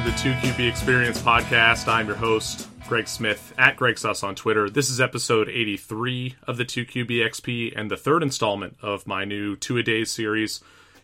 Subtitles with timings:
[0.00, 1.86] To the 2QB Experience podcast.
[1.86, 4.70] I'm your host, Greg Smith, at Greg Suss on Twitter.
[4.70, 9.56] This is episode 83 of the 2QB XP and the third installment of my new
[9.56, 10.62] two a days series.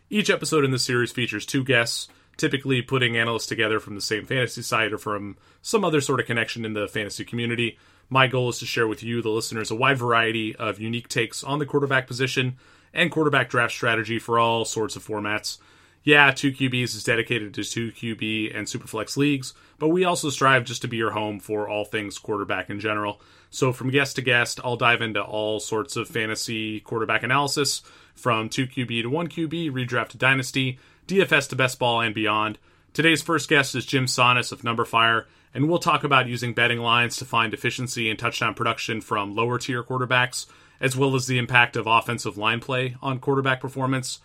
[0.09, 4.25] Each episode in the series features two guests, typically putting analysts together from the same
[4.25, 7.79] fantasy site or from some other sort of connection in the fantasy community.
[8.09, 11.45] My goal is to share with you, the listeners, a wide variety of unique takes
[11.45, 12.57] on the quarterback position
[12.95, 15.59] and quarterback draft strategy for all sorts of formats
[16.07, 20.89] yeah, 2QBs is dedicated to 2QB and Superflex leagues, but we also strive just to
[20.89, 23.21] be your home for all things quarterback in general.
[23.51, 27.83] So from guest to guest, I'll dive into all sorts of fantasy quarterback analysis
[28.15, 32.59] from 2QB to 1QB, redraft to dynasty, DFS to best ball and beyond.
[32.93, 37.17] Today's first guest is Jim Sannes of Numberfire, and we'll talk about using betting lines
[37.17, 40.47] to find efficiency and touchdown production from lower tier quarterbacks,
[40.81, 44.21] as well as the impact of offensive line play on quarterback performance.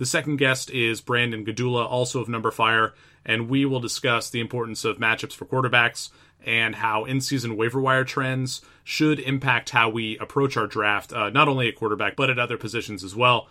[0.00, 4.86] The second guest is Brandon Gdula, also of Numberfire, and we will discuss the importance
[4.86, 6.08] of matchups for quarterbacks
[6.42, 11.28] and how in season waiver wire trends should impact how we approach our draft, uh,
[11.28, 13.48] not only at quarterback, but at other positions as well.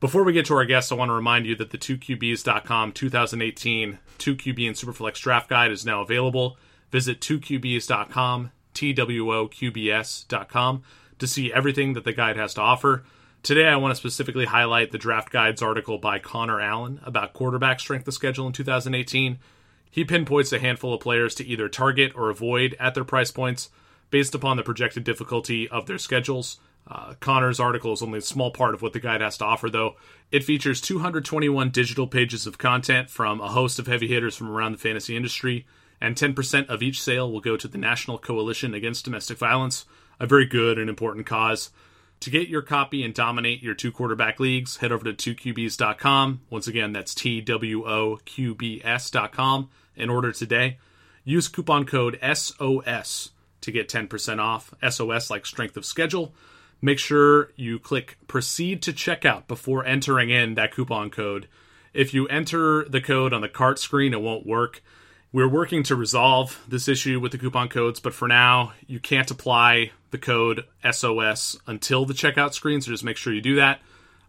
[0.00, 4.00] Before we get to our guests, I want to remind you that the 2QBs.com 2018
[4.18, 6.58] 2QB and Superflex draft guide is now available.
[6.90, 10.82] Visit 2QBs.com, TWOQBS.com,
[11.20, 13.04] to see everything that the guide has to offer.
[13.44, 17.78] Today, I want to specifically highlight the Draft Guides article by Connor Allen about quarterback
[17.78, 19.38] strength of schedule in 2018.
[19.90, 23.68] He pinpoints a handful of players to either target or avoid at their price points
[24.08, 26.58] based upon the projected difficulty of their schedules.
[26.88, 29.68] Uh, Connor's article is only a small part of what the guide has to offer,
[29.68, 29.96] though.
[30.32, 34.72] It features 221 digital pages of content from a host of heavy hitters from around
[34.72, 35.66] the fantasy industry,
[36.00, 39.84] and 10% of each sale will go to the National Coalition Against Domestic Violence,
[40.18, 41.68] a very good and important cause.
[42.20, 46.40] To get your copy and dominate your two quarterback leagues, head over to 2QBs.com.
[46.48, 50.78] Once again, that's T-W-O-Q-B-S.com in order today.
[51.24, 53.30] Use coupon code SOS
[53.60, 54.74] to get 10% off.
[54.88, 56.34] SOS like strength of schedule.
[56.80, 61.48] Make sure you click proceed to checkout before entering in that coupon code.
[61.94, 64.82] If you enter the code on the cart screen, it won't work.
[65.34, 69.28] We're working to resolve this issue with the coupon codes, but for now, you can't
[69.28, 73.80] apply the code SOS until the checkout screen, so just make sure you do that.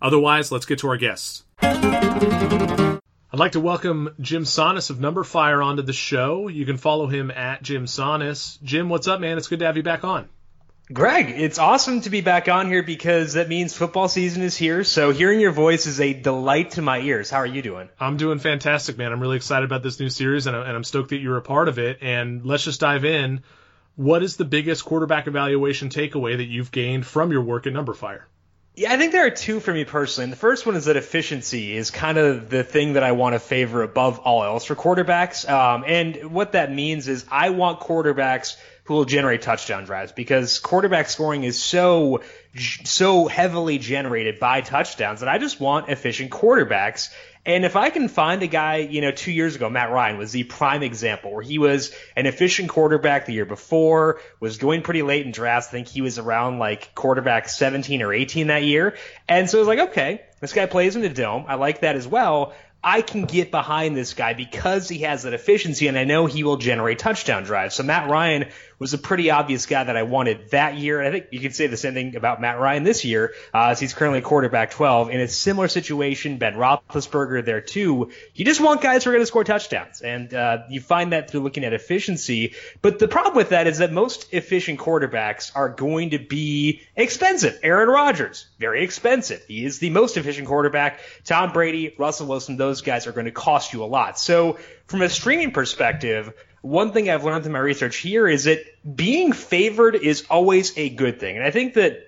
[0.02, 1.44] Otherwise, let's get to our guests.
[1.62, 3.00] I'd
[3.34, 6.48] like to welcome Jim Sannes of Number Numberfire onto the show.
[6.48, 8.60] You can follow him at Jim Sannes.
[8.64, 9.38] Jim, what's up, man?
[9.38, 10.28] It's good to have you back on.
[10.94, 14.84] Greg, it's awesome to be back on here because that means football season is here.
[14.84, 17.28] So hearing your voice is a delight to my ears.
[17.31, 17.90] How are you doing?
[18.00, 19.12] I'm doing fantastic, man.
[19.12, 21.79] I'm really excited about this new series, and I'm stoked that you're a part of
[21.79, 22.00] it.
[22.01, 23.41] And let's just dive in.
[23.96, 28.22] What is the biggest quarterback evaluation takeaway that you've gained from your work at Numberfire?
[28.75, 30.25] Yeah, I think there are two for me personally.
[30.25, 33.34] And the first one is that efficiency is kind of the thing that I want
[33.34, 35.50] to favor above all else for quarterbacks.
[35.50, 40.59] Um, and what that means is I want quarterbacks– who will generate touchdown drives because
[40.59, 42.22] quarterback scoring is so
[42.56, 47.09] so heavily generated by touchdowns that I just want efficient quarterbacks.
[47.47, 50.31] And if I can find a guy, you know, two years ago, Matt Ryan was
[50.31, 55.03] the prime example where he was an efficient quarterback the year before, was going pretty
[55.03, 55.67] late in drafts.
[55.69, 58.96] I think he was around like quarterback 17 or 18 that year.
[59.28, 61.46] And so I was like, okay, this guy plays in the dome.
[61.47, 62.53] I like that as well.
[62.85, 66.44] I can get behind this guy because he has that efficiency and I know he
[66.44, 67.73] will generate touchdown drives.
[67.73, 68.50] So Matt Ryan
[68.80, 71.00] was a pretty obvious guy that I wanted that year.
[71.00, 73.69] And I think you can say the same thing about Matt Ryan this year, uh,
[73.69, 76.38] as he's currently quarterback 12 in a similar situation.
[76.38, 78.12] Ben Roethlisberger there too.
[78.34, 81.30] You just want guys who are going to score touchdowns, and uh, you find that
[81.30, 82.53] through looking at efficiency.
[82.81, 87.59] But the problem with that is that most efficient quarterbacks are going to be expensive.
[87.64, 89.44] Aaron Rodgers, very expensive.
[89.47, 91.00] He is the most efficient quarterback.
[91.23, 94.20] Tom Brady, Russell Wilson, those guys are going to cost you a lot.
[94.20, 94.58] So
[94.88, 96.34] from a streaming perspective,
[96.66, 98.66] one thing I've learned through my research here is that
[98.96, 101.38] being favored is always a good thing.
[101.38, 102.00] And I think that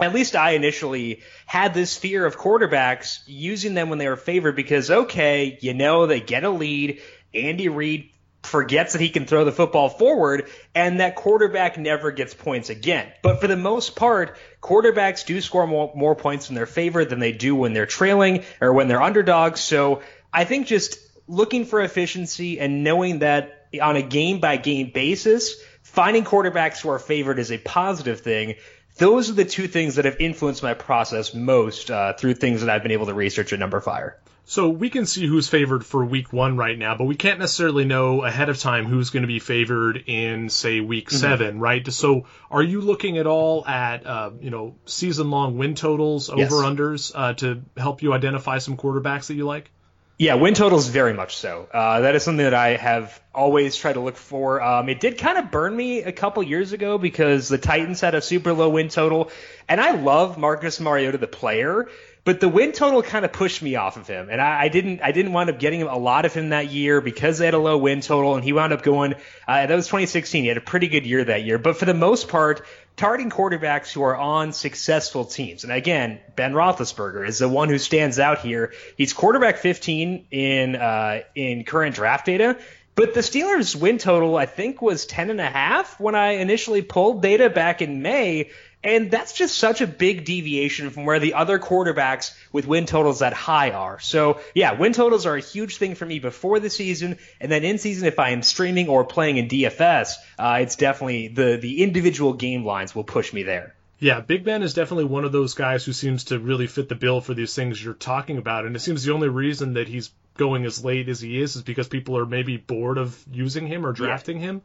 [0.00, 4.56] at least I initially had this fear of quarterbacks using them when they were favored
[4.56, 7.00] because, okay, you know, they get a lead.
[7.32, 8.10] Andy Reid
[8.42, 13.06] forgets that he can throw the football forward and that quarterback never gets points again.
[13.22, 17.20] But for the most part, quarterbacks do score more, more points in their favor than
[17.20, 19.60] they do when they're trailing or when they're underdogs.
[19.60, 20.02] So
[20.32, 25.56] I think just looking for efficiency and knowing that on a game by game basis,
[25.82, 28.56] finding quarterbacks who are favored is a positive thing.
[28.98, 32.70] Those are the two things that have influenced my process most uh, through things that
[32.70, 34.14] I've been able to research at Numberfire.
[34.44, 37.84] So we can see who's favored for week one right now, but we can't necessarily
[37.84, 41.16] know ahead of time who's going to be favored in, say, week mm-hmm.
[41.16, 41.86] seven, right?
[41.92, 46.56] So are you looking at all at, uh, you know, season long win totals, over
[46.56, 47.12] unders, yes.
[47.14, 49.70] uh, to help you identify some quarterbacks that you like?
[50.18, 51.66] Yeah, win totals very much so.
[51.72, 54.62] Uh, that is something that I have always tried to look for.
[54.62, 58.14] Um, it did kind of burn me a couple years ago because the Titans had
[58.14, 59.30] a super low win total,
[59.68, 61.88] and I love Marcus Mariota the player,
[62.24, 65.00] but the win total kind of pushed me off of him, and I, I didn't
[65.02, 67.58] I didn't wind up getting a lot of him that year because they had a
[67.58, 69.14] low win total, and he wound up going.
[69.48, 70.44] Uh, that was 2016.
[70.44, 72.64] He had a pretty good year that year, but for the most part,
[72.96, 75.64] targeting quarterbacks who are on successful teams.
[75.64, 78.72] And again, Ben Roethlisberger is the one who stands out here.
[78.96, 82.58] He's quarterback 15 in uh, in current draft data.
[82.94, 86.82] But the Steelers' win total, I think, was 10 and a half when I initially
[86.82, 88.50] pulled data back in May.
[88.84, 93.20] And that's just such a big deviation from where the other quarterbacks with win totals
[93.20, 94.00] that high are.
[94.00, 97.64] So yeah, win totals are a huge thing for me before the season, and then
[97.64, 101.82] in season, if I am streaming or playing in DFS, uh, it's definitely the the
[101.82, 103.74] individual game lines will push me there.
[104.00, 106.96] Yeah, Big Ben is definitely one of those guys who seems to really fit the
[106.96, 110.10] bill for these things you're talking about, and it seems the only reason that he's
[110.36, 113.86] going as late as he is is because people are maybe bored of using him
[113.86, 114.46] or drafting yeah.
[114.46, 114.62] him.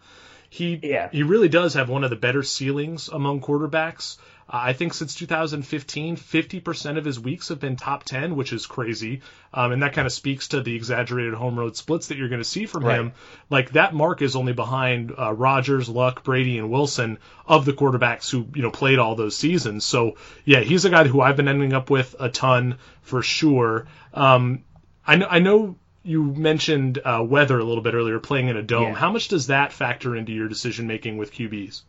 [0.50, 1.10] He yeah.
[1.12, 4.18] he really does have one of the better ceilings among quarterbacks.
[4.50, 8.66] Uh, I think since 2015, 50% of his weeks have been top 10, which is
[8.66, 9.22] crazy.
[9.54, 12.40] Um, and that kind of speaks to the exaggerated home road splits that you're going
[12.40, 13.00] to see from right.
[13.00, 13.14] him.
[13.50, 18.30] Like that mark is only behind uh, Rodgers, Luck, Brady, and Wilson of the quarterbacks
[18.30, 19.86] who you know played all those seasons.
[19.86, 20.16] So
[20.46, 23.88] yeah, he's a guy who I've been ending up with a ton for sure.
[24.14, 24.64] Um,
[25.06, 25.76] I know, I know
[26.08, 28.94] you mentioned uh, weather a little bit earlier, playing in a dome.
[28.94, 28.96] Yeah.
[28.96, 31.82] How much does that factor into your decision making with QBs?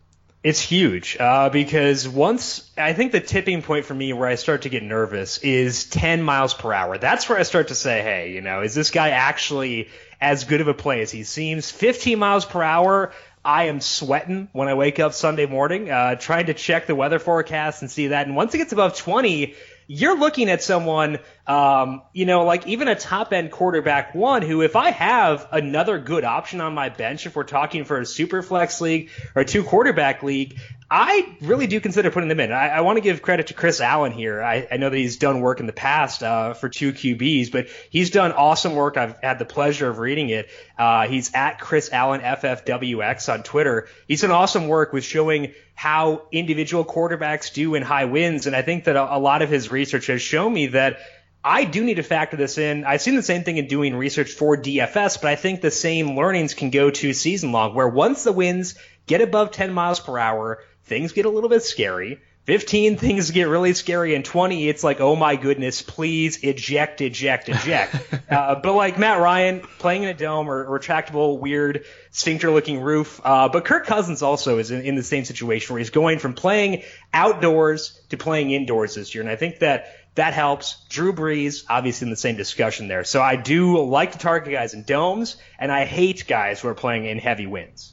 [0.43, 4.62] It's huge uh, because once I think the tipping point for me where I start
[4.62, 6.99] to get nervous is 10 miles per hour.
[6.99, 9.88] That's where I start to say, hey, you know, is this guy actually
[10.21, 11.71] as good of a play as he seems?
[11.71, 13.12] 15 miles per hour.
[13.44, 17.19] I am sweating when I wake up Sunday morning, uh, trying to check the weather
[17.19, 18.26] forecast and see that.
[18.26, 19.55] And once it gets above 20,
[19.88, 21.19] you're looking at someone,
[21.49, 25.99] um, you know, like even a top end quarterback one who, if I have another
[25.99, 29.45] good option on my bench, if we're talking for a super flex league or a
[29.47, 30.59] two quarterback league,
[30.91, 32.53] I really do consider putting them in.
[32.53, 34.43] I, I want to give credit to Chris Allen here.
[34.43, 37.69] I, I know that he's done work in the past uh, for two QBs, but
[37.91, 38.97] he's done awesome work.
[38.97, 40.49] I've had the pleasure of reading it.
[40.79, 43.89] Uh, he's at Chris Allen FFWX on Twitter.
[44.06, 48.62] He's done awesome work with showing how individual quarterbacks do in high wins, and I
[48.62, 50.99] think that a, a lot of his research has shown me that
[51.44, 52.85] I do need to factor this in.
[52.85, 56.17] I've seen the same thing in doing research for DFS, but I think the same
[56.17, 58.75] learnings can go to season long, where once the winds
[59.06, 62.20] get above 10 miles per hour, things get a little bit scary.
[62.49, 67.50] 15 things get really scary and 20 it's like oh my goodness please eject eject
[67.50, 67.94] eject
[68.31, 73.20] uh, but like matt ryan playing in a dome or retractable weird sphincter looking roof
[73.23, 76.32] uh, but kirk cousins also is in, in, the same situation where he's going from
[76.32, 76.82] playing
[77.12, 82.06] outdoors to playing indoors this year and i think that that helps drew brees obviously
[82.06, 85.73] in the same discussion there so i do like to target guys in domes and
[85.73, 87.93] i hate guys who are playing in heavy winds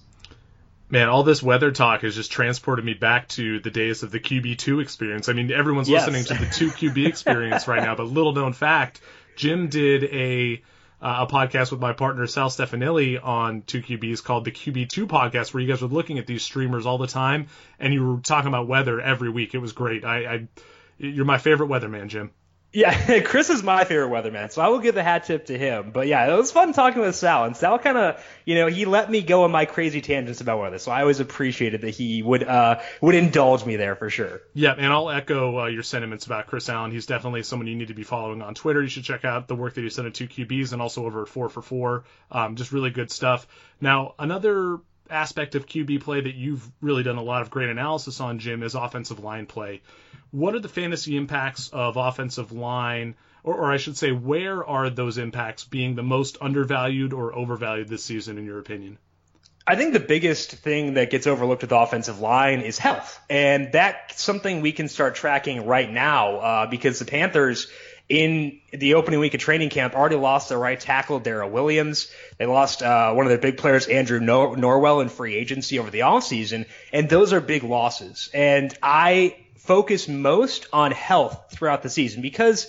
[0.88, 4.20] Man, all this weather talk has just transported me back to the days of the
[4.20, 5.28] QB2 experience.
[5.30, 6.08] I mean, everyone's yes.
[6.08, 9.02] listening to the 2QB experience right now, but little known fact,
[9.36, 10.62] Jim did a
[11.02, 15.62] uh, a podcast with my partner Sal Stefanile on 2QBs called the QB2 podcast, where
[15.62, 17.48] you guys were looking at these streamers all the time,
[17.80, 19.54] and you were talking about weather every week.
[19.54, 20.06] It was great.
[20.06, 20.48] I, I
[20.98, 22.32] you're my favorite weatherman, Jim.
[22.76, 25.92] Yeah, Chris is my favorite weatherman, so I will give the hat tip to him.
[25.94, 28.84] But yeah, it was fun talking with Sal, and Sal kind of, you know, he
[28.84, 32.22] let me go on my crazy tangents about weather, so I always appreciated that he
[32.22, 34.42] would uh would indulge me there for sure.
[34.54, 36.92] Yeah, and I'll echo uh, your sentiments about Chris Allen.
[36.92, 38.82] He's definitely someone you need to be following on Twitter.
[38.82, 41.22] You should check out the work that he's done at two QBs and also over
[41.22, 42.04] at four for four.
[42.30, 43.48] Um, just really good stuff.
[43.80, 48.20] Now another aspect of QB play that you've really done a lot of great analysis
[48.20, 49.82] on, Jim, is offensive line play.
[50.32, 54.90] What are the fantasy impacts of offensive line, or, or I should say, where are
[54.90, 58.98] those impacts being the most undervalued or overvalued this season, in your opinion?
[59.68, 63.20] I think the biggest thing that gets overlooked with the offensive line is health.
[63.30, 67.68] And that's something we can start tracking right now uh, because the Panthers–
[68.08, 72.12] in the opening week of training camp already lost their right tackle, Daryl Williams.
[72.38, 75.90] They lost uh, one of their big players, Andrew Nor- Norwell, in free agency over
[75.90, 76.66] the offseason.
[76.94, 78.30] And those are big losses.
[78.34, 82.68] And I focus most on health throughout the season because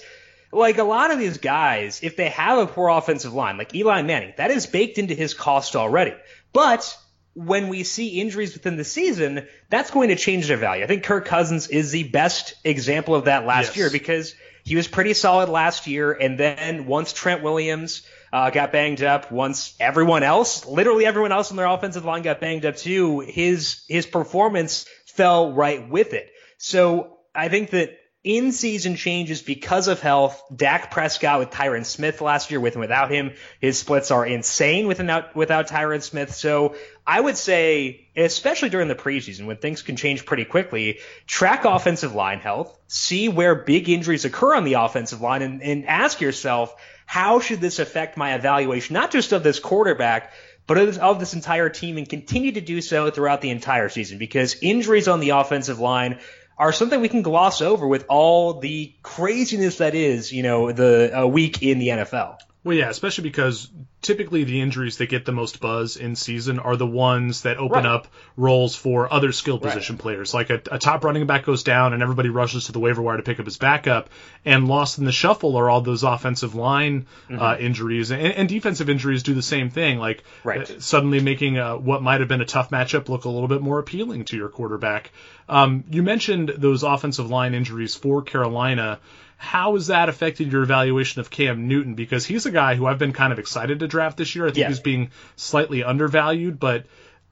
[0.52, 4.02] like a lot of these guys, if they have a poor offensive line, like Eli
[4.02, 6.14] Manning, that is baked into his cost already.
[6.54, 6.96] But
[7.34, 10.82] when we see injuries within the season, that's going to change their value.
[10.82, 13.76] I think Kirk Cousins is the best example of that last yes.
[13.76, 14.34] year because
[14.66, 19.30] he was pretty solid last year, and then once Trent Williams uh, got banged up,
[19.30, 23.84] once everyone else, literally everyone else on their offensive line got banged up too, his
[23.88, 26.28] his performance fell right with it.
[26.58, 27.96] So I think that
[28.26, 30.42] in season changes because of health.
[30.54, 34.88] Dak Prescott with Tyron Smith last year, with and without him, his splits are insane
[34.88, 36.34] without without Tyron Smith.
[36.34, 36.74] So
[37.06, 42.16] I would say, especially during the preseason when things can change pretty quickly, track offensive
[42.16, 46.74] line health, see where big injuries occur on the offensive line, and, and ask yourself,
[47.06, 50.32] how should this affect my evaluation, not just of this quarterback,
[50.66, 54.56] but of this entire team and continue to do so throughout the entire season because
[54.62, 56.18] injuries on the offensive line
[56.58, 61.28] are something we can gloss over with all the craziness that is, you know, the
[61.30, 62.38] week in the NFL.
[62.66, 63.70] Well, yeah, especially because
[64.02, 67.84] typically the injuries that get the most buzz in season are the ones that open
[67.84, 67.86] Right.
[67.86, 69.72] up roles for other skill Right.
[69.72, 70.34] position players.
[70.34, 73.18] Like a, a top running back goes down and everybody rushes to the waiver wire
[73.18, 74.10] to pick up his backup.
[74.44, 77.40] And lost in the shuffle are all those offensive line Mm-hmm.
[77.40, 79.98] uh, injuries and, and defensive injuries do the same thing.
[79.98, 80.68] Like Right.
[80.68, 83.62] uh, suddenly making uh, what might have been a tough matchup look a little bit
[83.62, 85.12] more appealing to your quarterback.
[85.48, 88.98] Um, you mentioned those offensive line injuries for Carolina.
[89.36, 91.94] How has that affected your evaluation of Cam Newton?
[91.94, 94.44] Because he's a guy who I've been kind of excited to draft this year.
[94.46, 94.68] I think Yeah.
[94.68, 96.86] he's being slightly undervalued, but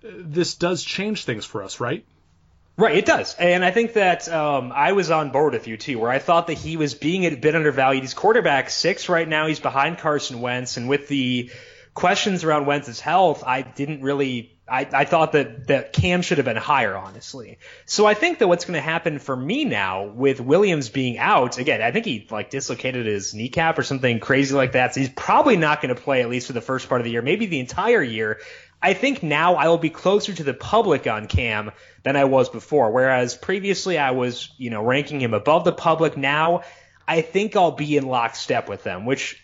[0.04, 2.04] uh, this does change things for us, right?
[2.76, 3.34] Right, it does.
[3.36, 6.48] And I think that um, I was on board with you too, where I thought
[6.48, 8.02] that he was being a bit undervalued.
[8.02, 9.46] He's quarterback six right now.
[9.46, 11.50] He's behind Carson Wentz, and with the
[11.94, 14.50] questions around Wentz's health, I didn't really.
[14.66, 17.58] I, I thought that, that Cam should have been higher, honestly.
[17.84, 21.58] So I think that what's going to happen for me now with Williams being out
[21.58, 24.94] again, I think he like dislocated his kneecap or something crazy like that.
[24.94, 27.10] So he's probably not going to play at least for the first part of the
[27.10, 28.40] year, maybe the entire year.
[28.80, 31.70] I think now I will be closer to the public on Cam
[32.02, 32.90] than I was before.
[32.90, 36.16] Whereas previously I was, you know, ranking him above the public.
[36.16, 36.62] Now
[37.06, 39.42] I think I'll be in lockstep with them, which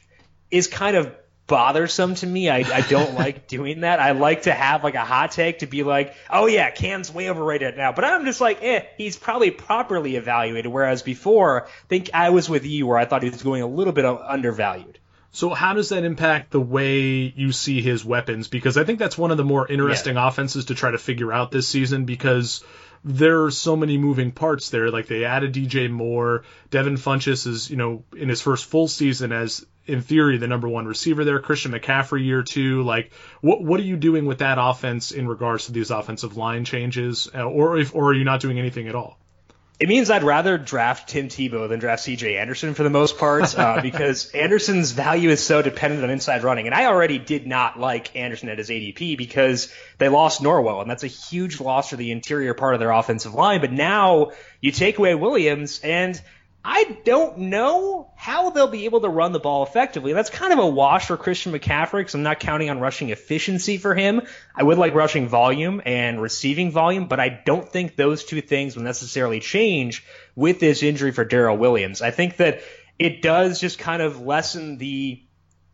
[0.50, 1.14] is kind of
[1.50, 2.48] bothersome to me.
[2.48, 3.98] I, I don't like doing that.
[3.98, 7.28] I like to have like a hot take to be like, oh yeah, Cam's way
[7.28, 7.92] overrated now.
[7.92, 10.70] But I'm just like, eh, he's probably properly evaluated.
[10.70, 13.66] Whereas before, I think I was with you where I thought he was going a
[13.66, 15.00] little bit undervalued.
[15.32, 18.46] So how does that impact the way you see his weapons?
[18.46, 21.50] Because I think that's one of the more interesting offenses to try to figure out
[21.50, 22.64] this season because
[23.04, 24.90] there are so many moving parts there.
[24.90, 29.32] Like they added DJ Moore, Devin Funchess is, you know, in his first full season
[29.32, 31.40] as in theory the number one receiver there.
[31.40, 32.82] Christian McCaffrey year two.
[32.82, 36.64] Like what what are you doing with that offense in regards to these offensive line
[36.64, 39.18] changes, Uh, or if or are you not doing anything at all?
[39.80, 43.58] It means I'd rather draft Tim Tebow than draft CJ Anderson for the most part,
[43.58, 46.66] uh, because Anderson's value is so dependent on inside running.
[46.66, 50.90] And I already did not like Anderson at his ADP because they lost Norwell, and
[50.90, 53.62] that's a huge loss for the interior part of their offensive line.
[53.62, 56.20] But now you take away Williams, and
[56.62, 60.12] I don't know how they'll be able to run the ball effectively.
[60.12, 63.78] That's kind of a wash for Christian McCaffrey because I'm not counting on rushing efficiency
[63.78, 64.22] for him.
[64.54, 68.76] I would like rushing volume and receiving volume, but I don't think those two things
[68.76, 72.02] will necessarily change with this injury for Daryl Williams.
[72.02, 72.60] I think that
[72.98, 75.22] it does just kind of lessen the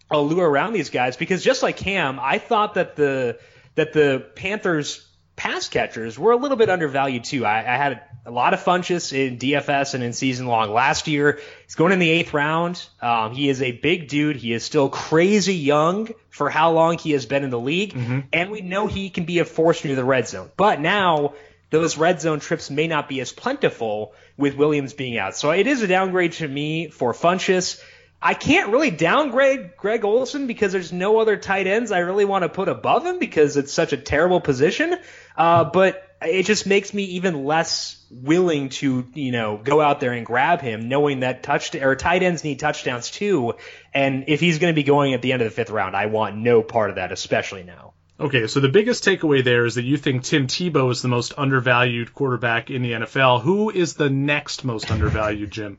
[0.09, 3.41] allure around these guys because just like Cam, I thought that the
[3.75, 7.45] that the Panthers pass catchers were a little bit undervalued too.
[7.45, 11.41] I, I had a lot of Funchess in DFS and in season long last year.
[11.65, 12.85] He's going in the eighth round.
[13.01, 14.37] Um, he is a big dude.
[14.37, 17.95] He is still crazy young for how long he has been in the league,
[18.33, 20.51] and we know he can be a force near the red zone.
[20.57, 21.35] But now
[21.71, 25.37] those red zone trips may not be as plentiful with Williams being out.
[25.37, 27.81] So it is a downgrade to me for Funchess.
[28.21, 32.43] I can't really downgrade Greg Olsen because there's no other tight ends I really want
[32.43, 34.97] to put above him because it's such a terrible position.
[35.37, 40.13] Uh, but it just makes me even less willing to, you know, go out there
[40.13, 43.55] and grab him, knowing that touch or tight ends need touchdowns too.
[43.93, 46.07] And if he's going to be going at the end of the fifth round, I
[46.07, 47.95] want no part of that, especially now.
[48.19, 51.35] Okay, so the biggest takeaway there is that you think Tim Tebow is the most
[51.37, 53.43] undervalued quarterback in the NFL.
[53.43, 55.79] Who is the next most undervalued, Jim?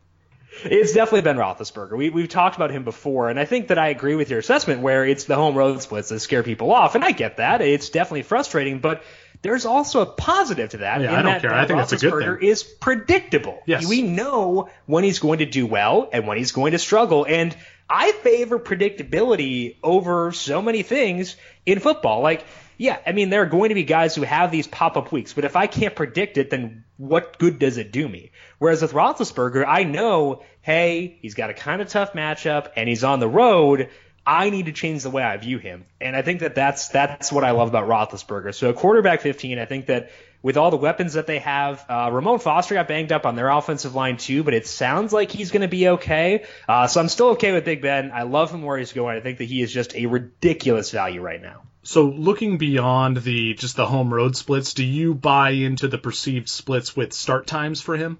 [0.63, 1.97] It's definitely Ben Roethlisberger.
[1.97, 4.81] We, we've talked about him before, and I think that I agree with your assessment
[4.81, 7.61] where it's the home road splits that scare people off, and I get that.
[7.61, 9.03] It's definitely frustrating, but
[9.41, 11.01] there's also a positive to that.
[11.01, 11.53] Yeah, I don't that care.
[11.53, 12.49] I think that's a good Roethlisberger thing.
[12.49, 13.59] is predictable.
[13.65, 13.87] Yes.
[13.87, 17.55] We know when he's going to do well and when he's going to struggle, and
[17.89, 22.21] I favor predictability over so many things in football.
[22.21, 22.45] Like,
[22.77, 25.33] yeah, I mean, there are going to be guys who have these pop up weeks,
[25.33, 28.31] but if I can't predict it, then what good does it do me?
[28.59, 33.03] Whereas with Roethlisberger, I know, hey, he's got a kind of tough matchup and he's
[33.03, 33.89] on the road.
[34.27, 37.31] I need to change the way I view him, and I think that that's that's
[37.31, 38.53] what I love about Roethlisberger.
[38.53, 42.39] So, quarterback 15, I think that with all the weapons that they have, uh, Ramon
[42.39, 45.61] Foster got banged up on their offensive line too, but it sounds like he's going
[45.61, 46.43] to be okay.
[46.67, 48.11] Uh, so I'm still okay with Big Ben.
[48.13, 49.17] I love him where he's going.
[49.17, 51.63] I think that he is just a ridiculous value right now.
[51.83, 56.49] So looking beyond the just the home road splits, do you buy into the perceived
[56.49, 58.17] splits with start times for him?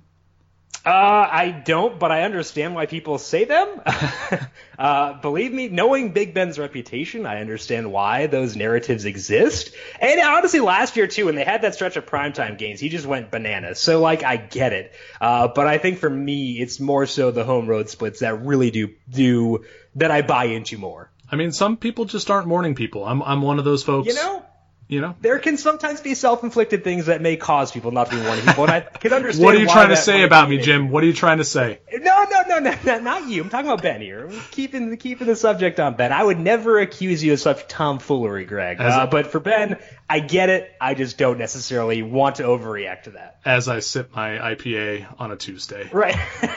[0.87, 3.81] Uh, I don't, but I understand why people say them.
[4.79, 9.75] uh, believe me, knowing Big Ben's reputation, I understand why those narratives exist.
[9.99, 13.05] And honestly, last year too, when they had that stretch of primetime games, he just
[13.05, 13.81] went bananas.
[13.81, 14.93] So like, I get it.
[15.19, 18.71] Uh, but I think for me, it's more so the home road splits that really
[18.71, 19.65] do do
[19.95, 21.11] that I buy into more.
[21.29, 23.03] I mean, some people just aren't morning people.
[23.03, 24.07] I'm I'm one of those folks.
[24.07, 24.45] You know,
[24.87, 28.21] you know, there can sometimes be self-inflicted things that may cause people not to be
[28.21, 29.43] morning people, and I can understand.
[29.43, 30.89] what are you trying to say about me, Jim?
[30.89, 31.79] What are you trying to say?
[31.91, 33.43] No, no, no, no, no, not you.
[33.43, 34.31] I'm talking about Ben here.
[34.51, 36.13] Keeping keeping the subject on Ben.
[36.13, 38.79] I would never accuse you of such tomfoolery, Greg.
[38.79, 39.77] Uh, but for Ben,
[40.09, 40.71] I get it.
[40.79, 43.41] I just don't necessarily want to overreact to that.
[43.43, 45.89] As I sip my IPA on a Tuesday.
[45.91, 46.15] Right.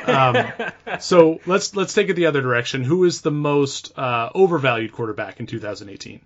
[0.09, 0.53] Um,
[1.01, 2.85] so let's let's take it the other direction.
[2.85, 6.21] Who is the most uh, overvalued quarterback in 2018?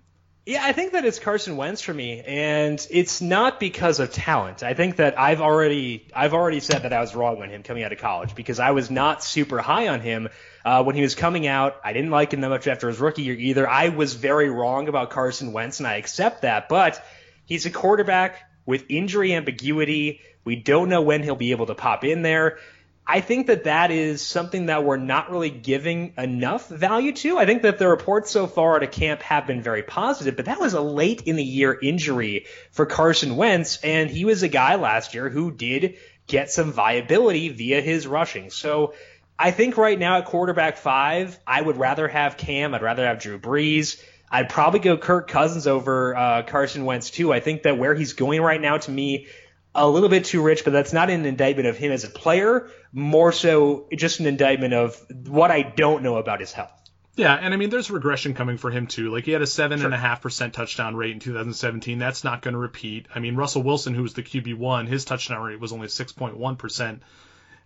[0.45, 4.61] Yeah, I think that it's Carson Wentz for me, and it's not because of talent.
[4.61, 7.83] I think that I've already I've already said that I was wrong on him coming
[7.83, 10.29] out of college because I was not super high on him
[10.63, 11.77] uh, when he was coming out.
[11.83, 13.67] I didn't like him that much after his rookie year either.
[13.67, 16.69] I was very wrong about Carson Wentz, and I accept that.
[16.69, 17.03] But
[17.45, 20.21] he's a quarterback with injury ambiguity.
[20.43, 22.59] We don't know when he'll be able to pop in there.
[23.07, 27.37] I think that that is something that we're not really giving enough value to.
[27.37, 30.45] I think that the reports so far at a camp have been very positive, but
[30.45, 34.47] that was a late in the year injury for Carson Wentz, and he was a
[34.47, 38.49] guy last year who did get some viability via his rushing.
[38.49, 38.95] So
[39.37, 42.73] I think right now at quarterback five, I would rather have Cam.
[42.73, 44.01] I'd rather have Drew Brees.
[44.31, 47.31] I'd probably go Kirk Cousins over uh, Carson Wentz too.
[47.31, 49.27] I think that where he's going right now, to me,
[49.75, 52.69] a little bit too rich, but that's not an indictment of him as a player.
[52.91, 56.71] More so, just an indictment of what I don't know about his health.
[57.15, 59.09] Yeah, and I mean, there's regression coming for him too.
[59.09, 61.97] Like he had a seven and a half percent touchdown rate in 2017.
[61.97, 63.07] That's not going to repeat.
[63.13, 66.57] I mean, Russell Wilson, who was the QB one, his touchdown rate was only 6.1
[66.57, 67.03] percent.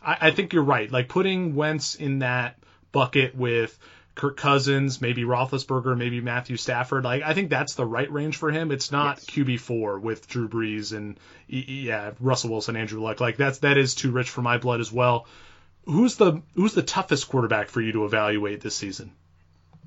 [0.02, 0.91] I, I think you're right.
[0.91, 2.60] Like putting Wentz in that
[2.91, 3.78] bucket with
[4.19, 7.05] Kirk Cousins, maybe Roethlisberger, maybe Matthew Stafford.
[7.05, 8.71] Like I think that's the right range for him.
[8.71, 9.25] It's not Yes.
[9.27, 13.21] QB four with Drew Brees and yeah Russell Wilson, Andrew Luck.
[13.21, 15.25] Like that's that is too rich for my blood as well.
[15.86, 19.12] Who's the who's the toughest quarterback for you to evaluate this season?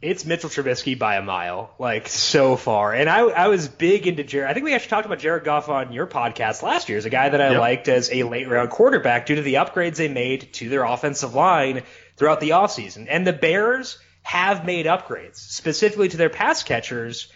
[0.01, 2.93] It's Mitchell Trubisky by a mile, like so far.
[2.93, 4.51] And I, I was big into Jared.
[4.51, 7.11] I think we actually talked about Jared Goff on your podcast last year as a
[7.11, 7.61] guy that I Yep.
[7.61, 11.35] liked as a late round quarterback due to the upgrades they made to their offensive
[11.35, 11.83] line
[12.17, 13.07] throughout the offseason.
[13.09, 17.29] And the Bears have made upgrades specifically to their pass catchers,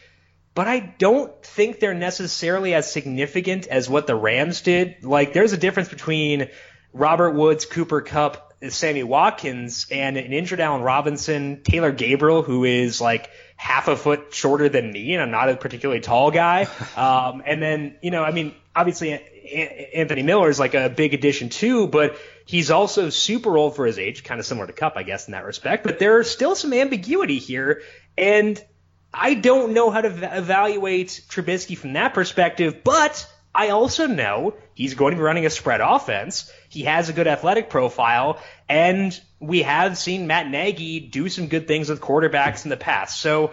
[0.55, 5.05] but I don't think they're necessarily as significant as what the Rams did.
[5.05, 6.49] Like, there's a difference between
[6.92, 13.01] Robert Woods, Cooper Kupp, Sammy Watkins, and an injured Allen Robinson, Taylor Gabriel, who is
[13.01, 16.68] like half a foot shorter than me, and I'm not a particularly tall guy.
[16.96, 21.51] Um, and then, you know, I mean, obviously Anthony Miller is like a big addition
[21.51, 25.02] too, but he's also super old for his age, kind of similar to Kupp, I
[25.02, 25.85] guess, in that respect.
[25.85, 27.82] But there's still some ambiguity here,
[28.16, 28.62] and
[29.12, 34.54] I don't know how to v- evaluate Trubisky from that perspective, but I also know
[34.74, 36.50] he's going to be running a spread offense.
[36.68, 41.66] He has a good athletic profile, and we have seen Matt Nagy do some good
[41.66, 43.20] things with quarterbacks in the past.
[43.20, 43.52] So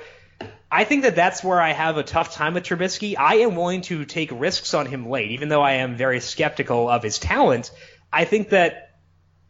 [0.70, 3.16] I think that that's where I have a tough time with Trubisky.
[3.18, 6.90] I am willing to take risks on him late, even though I am very skeptical
[6.90, 7.72] of his talent.
[8.14, 8.92] I think that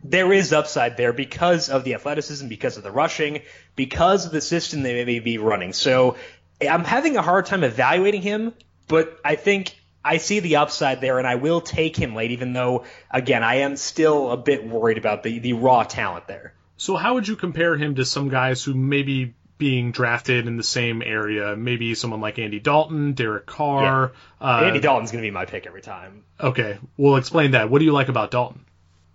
[0.04, 3.42] there is upside there because of the athleticism, because of the rushing,
[3.76, 5.74] because of the system they may be running.
[5.74, 6.18] So
[6.62, 8.54] I'm having a hard time evaluating him,
[8.88, 12.54] but I think I see the upside there, and I will take him late, even
[12.54, 16.54] though, again, I am still a bit worried about the, the raw talent there.
[16.76, 20.64] So how would you compare him to some guys who maybe being drafted in the
[20.64, 21.56] same area?
[21.56, 24.12] Maybe someone like Andy Dalton, Derek Carr.
[24.42, 26.26] Uh, Andy Dalton's going to be my pick every time.
[26.38, 27.70] Okay, we'll explain that.
[27.70, 28.66] What do you like about Dalton?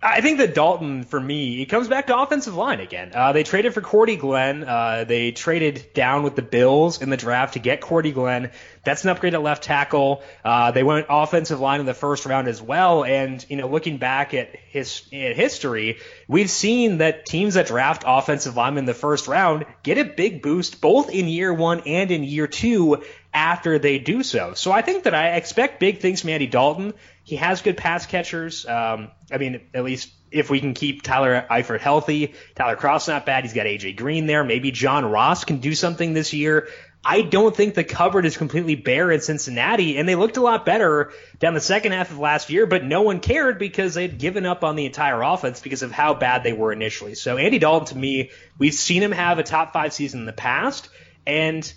[0.01, 3.11] I think that Dalton, for me, it comes back to offensive line again.
[3.13, 4.63] Uh, they traded for Cordy Glenn.
[4.63, 8.51] Uh, they traded down with the Bills in the draft to get Cordy Glenn.
[8.85, 10.23] That's an upgrade at left tackle.
[10.43, 13.03] Uh, they went offensive line in the first round as well.
[13.03, 15.97] And you know, looking back at his at history,
[16.29, 20.41] we've seen that teams that draft offensive linemen in the first round get a big
[20.41, 24.53] boost both in year one and in year two after they do so.
[24.55, 26.93] So I think that I expect big things from Andy Dalton.
[27.23, 28.65] He has good pass catchers.
[28.65, 33.25] Um, I mean, at least if we can keep Tyler Eifert healthy, Tyler Kroft not
[33.25, 33.43] bad.
[33.43, 34.43] He's got AJ Green there.
[34.43, 36.67] Maybe John Ross can do something this year.
[37.03, 40.65] I don't think the cupboard is completely bare in Cincinnati, and they looked a lot
[40.65, 44.45] better down the second half of last year, but no one cared because they'd given
[44.45, 47.15] up on the entire offense because of how bad they were initially.
[47.15, 50.33] So Andy Dalton, to me, we've seen him have a top five season in the
[50.33, 50.89] past,
[51.25, 51.71] and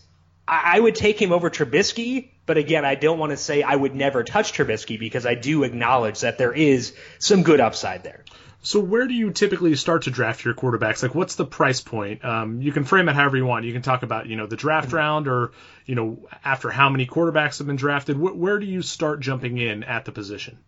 [0.46, 3.74] I, I would take him over Trubisky, but again, I don't want to say I
[3.74, 8.24] would never touch Trubisky because I do acknowledge that there is some good upside there.
[8.64, 11.02] So where do you typically start to draft your quarterbacks?
[11.02, 12.24] Like, what's the price point?
[12.24, 13.64] Um, you can frame it however you want.
[13.64, 14.96] You can talk about, you know, the draft mm-hmm.
[14.96, 15.50] round or,
[15.84, 18.16] you know, after how many quarterbacks have been drafted.
[18.16, 20.58] Wh- where do you start jumping in at the position?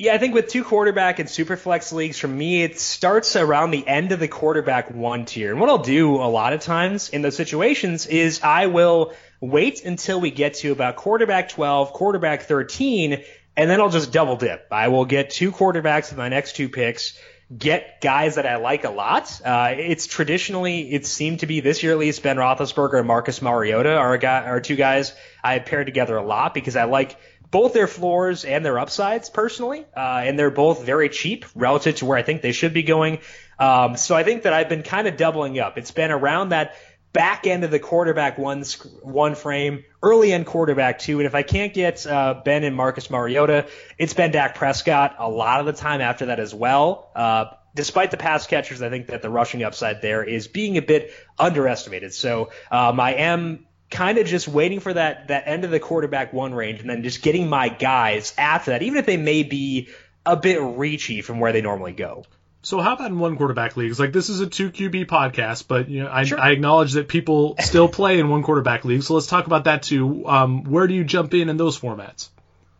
[0.00, 3.72] Yeah, I think with two quarterback and super flex leagues, for me, it starts around
[3.72, 5.50] the end of the quarterback one tier.
[5.50, 9.84] And what I'll do a lot of times in those situations is I will wait
[9.84, 13.24] until we get to about quarterback 12, quarterback 13,
[13.56, 14.68] and then I'll just double dip.
[14.70, 17.18] I will get two quarterbacks with my next two picks,
[17.56, 19.40] get guys that I like a lot.
[19.44, 23.42] Uh, it's traditionally, it seemed to be this year at least, Ben Roethlisberger and Marcus
[23.42, 27.16] Mariota are, a guy, are two guys I paired together a lot because I like
[27.50, 32.06] both their floors and their upsides personally, uh, and they're both very cheap relative to
[32.06, 33.18] where I think they should be going.
[33.58, 35.78] Um, so I think that I've been kind of doubling up.
[35.78, 36.76] It's been around that
[37.12, 38.64] back end of the quarterback one
[39.02, 43.10] one frame, early end quarterback two, and if I can't get uh, Ben and Marcus
[43.10, 47.10] Mariota, it's been Dak Prescott a lot of the time after that as well.
[47.16, 50.82] Uh, despite the pass catchers, I think that the rushing upside there is being a
[50.82, 52.12] bit underestimated.
[52.12, 56.32] So um, I am kind of just waiting for that that end of the quarterback
[56.32, 59.88] one range and then just getting my guys after that, even if they may be
[60.26, 62.24] a bit reachy from where they normally go.
[62.62, 64.00] So how about in one quarterback leagues?
[64.00, 66.40] Like this is a two QB podcast, but you know I, sure.
[66.40, 69.02] I acknowledge that people still play in one quarterback league.
[69.02, 70.26] So let's talk about that too.
[70.26, 72.28] Um, where do you jump in in those formats?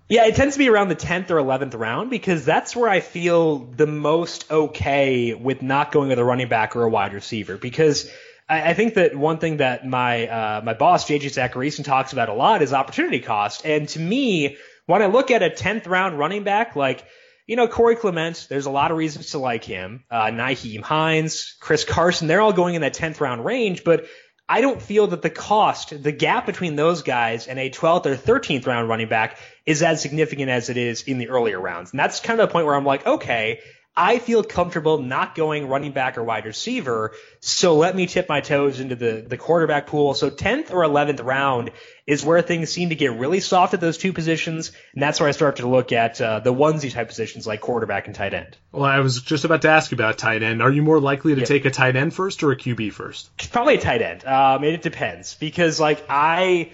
[0.08, 3.00] Yeah, it tends to be around the 10th or 11th round because that's where I
[3.00, 7.58] feel the most okay with not going with a running back or a wide receiver
[7.58, 8.10] because
[8.48, 12.28] I, I think that one thing that my uh, my boss JJ Zachariason talks about
[12.28, 13.64] a lot is opportunity cost.
[13.64, 14.56] And to me,
[14.86, 17.04] when I look at a tenth round running back, like
[17.46, 20.04] you know Corey Clement, there's a lot of reasons to like him.
[20.10, 24.06] Uh, Nyheim Hines, Chris Carson, they're all going in that tenth round range, but
[24.50, 28.16] I don't feel that the cost, the gap between those guys and a 12th or
[28.16, 31.90] 13th round running back is as significant as it is in the earlier rounds.
[31.90, 33.60] And that's kind of the point where I'm like, okay,
[33.96, 37.14] I feel comfortable not going running back or wide receiver.
[37.40, 40.14] So let me tip my toes into the, the quarterback pool.
[40.14, 41.72] So 10th or 11th round
[42.06, 44.70] is where things seem to get really soft at those two positions.
[44.94, 48.06] And that's where I start to look at uh, the onesie type positions like quarterback
[48.06, 48.56] and tight end.
[48.70, 50.62] Well, I was just about to ask you about tight end.
[50.62, 53.36] Are you more likely to take a tight end first or a QB first?
[53.50, 54.24] Probably a tight end.
[54.24, 56.70] Um, it depends because like I,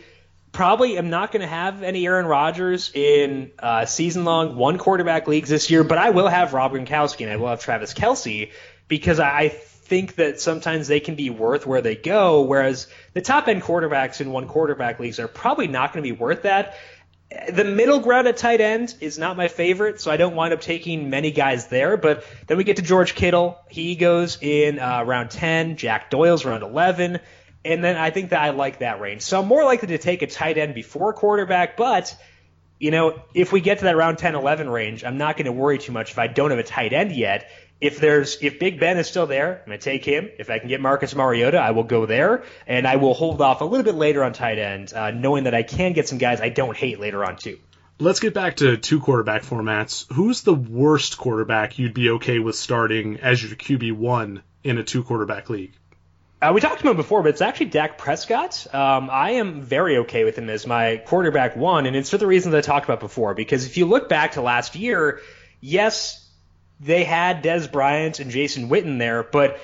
[0.54, 5.28] probably am not going to have any Aaron Rodgers in uh, season long one quarterback
[5.28, 8.52] leagues this year, but I will have Rob Gronkowski and I will have Travis Kelce
[8.88, 13.48] because I think that sometimes they can be worth where they go, whereas the top
[13.48, 16.76] end quarterbacks in one quarterback leagues are probably not going to be worth that.
[17.52, 20.60] The middle ground at tight end is not my favorite, so I don't wind up
[20.60, 21.96] taking many guys there.
[21.96, 23.58] But then we get to George Kittle.
[23.68, 25.76] He goes in uh, round 10.
[25.76, 27.18] Jack Doyle's round 11.
[27.64, 29.22] And then I think that I like that range.
[29.22, 32.14] So I'm more likely to take a tight end before quarterback, but
[32.78, 35.52] you know, if we get to that round 10, 11 range, I'm not going to
[35.52, 37.48] worry too much if I don't have a tight end yet.
[37.80, 40.30] If there's, if Big Ben is still there, I'm going to take him.
[40.38, 43.60] If I can get Marcus Mariota, I will go there, and I will hold off
[43.60, 46.40] a little bit later on tight end, uh, knowing that I can get some guys
[46.40, 47.58] I don't hate later on too.
[47.98, 50.12] Let's get back to two quarterback formats.
[50.12, 54.82] Who's the worst quarterback you'd be okay with starting as your QB one in a
[54.82, 55.74] two quarterback league?
[56.42, 58.66] Uh, we talked about him before, but it's actually Dak Prescott.
[58.74, 62.26] Um, I am very okay with him as my quarterback one, and it's for the
[62.26, 63.34] reasons I talked about before.
[63.34, 65.20] Because if you look back to last year,
[65.60, 66.28] yes,
[66.80, 69.58] they had Dez Bryant and Jason Witten there, but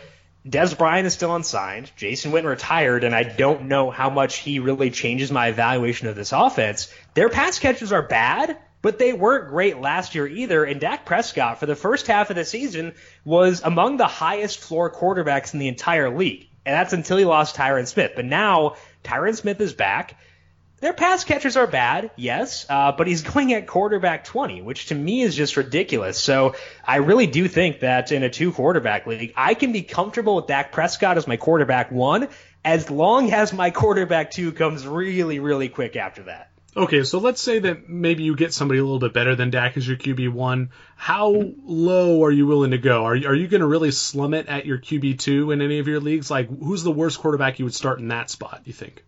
[0.48, 1.90] Dez Bryant is still unsigned.
[1.96, 6.16] Jason Witten retired, and I don't know how much he really changes my evaluation of
[6.16, 6.90] this offense.
[7.12, 10.64] Their pass catches are bad, but they weren't great last year either.
[10.64, 14.90] And Dak Prescott, for the first half of the season, was among the highest floor
[14.90, 18.12] quarterbacks in the entire league and that's until he lost Tyron Smith.
[18.16, 20.16] But now Tyron Smith is back.
[20.80, 24.94] Their pass catchers are bad, yes, uh, but he's going at quarterback 20, which to
[24.94, 26.18] me is just ridiculous.
[26.18, 30.36] So I really do think that in a two quarterback league, I can be comfortable
[30.36, 32.28] with Dak Prescott as my quarterback one,
[32.64, 36.49] as long as my quarterback two comes really, really quick after that.
[36.76, 39.76] Okay, so let's say that maybe you get somebody a little bit better than Dak
[39.76, 40.70] as your QB one.
[40.94, 43.04] How low are you willing to go?
[43.04, 45.88] Are are you going to really slum it at your QB two in any of
[45.88, 46.30] your leagues?
[46.30, 48.62] Like, who's the worst quarterback you would start in that spot?
[48.64, 49.04] You think?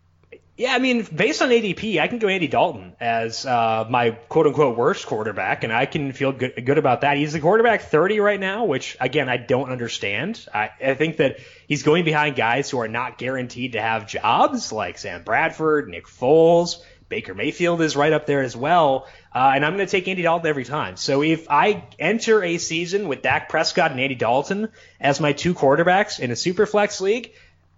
[0.56, 4.46] Yeah, I mean, based on ADP, I can go Andy Dalton as uh, my quote
[4.46, 7.16] unquote worst quarterback, and I can feel good, good about that.
[7.16, 10.46] He's the quarterback 30 right now, which again I don't understand.
[10.52, 14.72] I, I think that he's going behind guys who are not guaranteed to have jobs,
[14.72, 16.82] like Sam Bradford, Nick Foles.
[17.12, 19.06] Baker Mayfield is right up there as well.
[19.34, 20.96] Uh, and I'm going to take Andy Dalton every time.
[20.96, 25.52] So if I enter a season with Dak Prescott and Andy Dalton as my two
[25.52, 27.34] quarterbacks in a super flex league,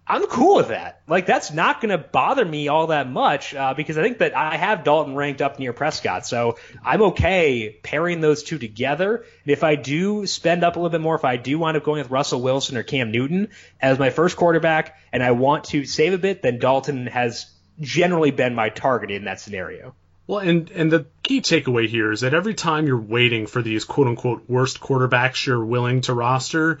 [0.07, 1.01] I'm cool with that.
[1.05, 4.37] Like that's not going to bother me all that much uh, because I think that
[4.37, 9.17] I have Dalton ranked up near Prescott, so I'm okay pairing those two together.
[9.17, 11.83] And if I do spend up a little bit more, if I do wind up
[11.83, 13.49] going with Russell Wilson or Cam Newton
[13.81, 17.47] as my first quarterback, and I want to save a bit, then Dalton has
[17.79, 19.95] generally been my target in that scenario.
[20.27, 23.85] Well, and and the key takeaway here is that every time you're waiting for these
[23.85, 26.79] quote unquote worst quarterbacks you're willing to roster,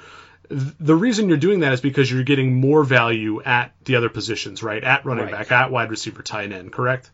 [0.49, 4.63] the reason you're doing that is because you're getting more value at the other positions,
[4.63, 4.83] right?
[4.83, 5.31] At running right.
[5.31, 7.11] back, at wide receiver, tight end, correct?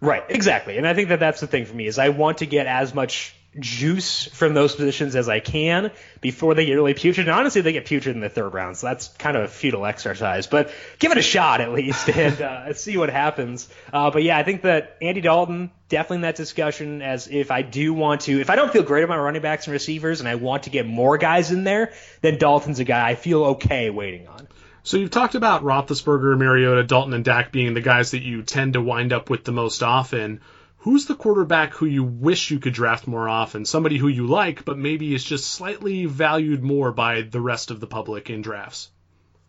[0.00, 0.78] Right, exactly.
[0.78, 2.94] And I think that that's the thing for me is I want to get as
[2.94, 7.28] much juice from those positions as I can before they get really putrid.
[7.28, 9.86] And honestly, they get putrid in the third round, so that's kind of a futile
[9.86, 10.46] exercise.
[10.46, 13.68] But give it a shot at least and uh, see what happens.
[13.92, 17.02] Uh, but yeah, I think that Andy Dalton definitely in that discussion.
[17.02, 19.72] As if I do want to, if I don't feel great about running backs and
[19.72, 23.14] receivers, and I want to get more guys in there, then Dalton's a guy I
[23.14, 24.48] feel okay waiting on.
[24.82, 28.74] So you've talked about Roethlisberger, Mariota, Dalton, and Dak being the guys that you tend
[28.74, 30.40] to wind up with the most often
[30.78, 33.64] who's the quarterback who you wish you could draft more often?
[33.64, 37.80] Somebody who you like, but maybe is just slightly valued more by the rest of
[37.80, 38.90] the public in drafts.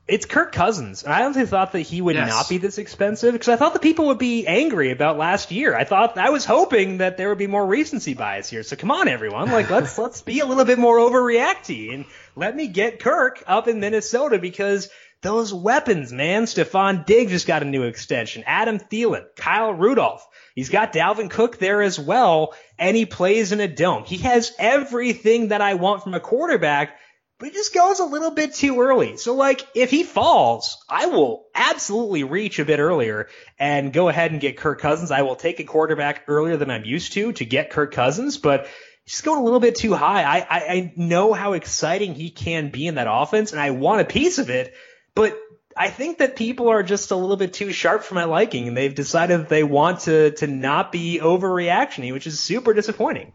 [0.08, 1.06] It's Kirk Cousins.
[1.06, 2.28] I honestly thought that he would yes.
[2.28, 5.76] not be this expensive because I thought the people would be angry about last year.
[5.76, 8.64] I thought I was hoping that there would be more recency bias here.
[8.64, 12.56] So come on, everyone, like let's let's be a little bit more overreacty and let
[12.56, 14.90] me get Kirk up in Minnesota because
[15.22, 16.46] those weapons, man.
[16.46, 18.44] Stefon Diggs just got a new extension.
[18.48, 20.28] Adam Thielen, Kyle Rudolph.
[20.60, 24.04] He's got Dalvin Cook there as well, and he plays in a dome.
[24.04, 26.98] He has everything that I want from a quarterback,
[27.38, 29.16] but he just goes a little bit too early.
[29.16, 34.34] So like, if he falls, I will absolutely reach a bit earlier and go ahead
[34.34, 35.12] and get Kirk Cousins.
[35.12, 38.68] I will take a quarterback earlier than I'm used to to get Kirk Cousins, but
[39.06, 40.24] he's going a little bit too high.
[40.24, 44.02] I, I, I know how exciting he can be in that offense, and I want
[44.02, 44.74] a piece of it,
[45.16, 45.40] but
[45.80, 48.76] I think that people are just a little bit too sharp for my liking, and
[48.76, 53.32] they've decided that they want to to not be overreactioning, which is super disappointing.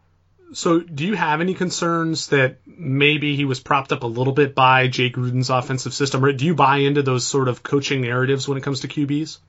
[0.53, 4.53] So, do you have any concerns that maybe he was propped up a little bit
[4.53, 8.47] by Jay Gruden's offensive system, or do you buy into those sort of coaching narratives
[8.47, 9.39] when it comes to QBs?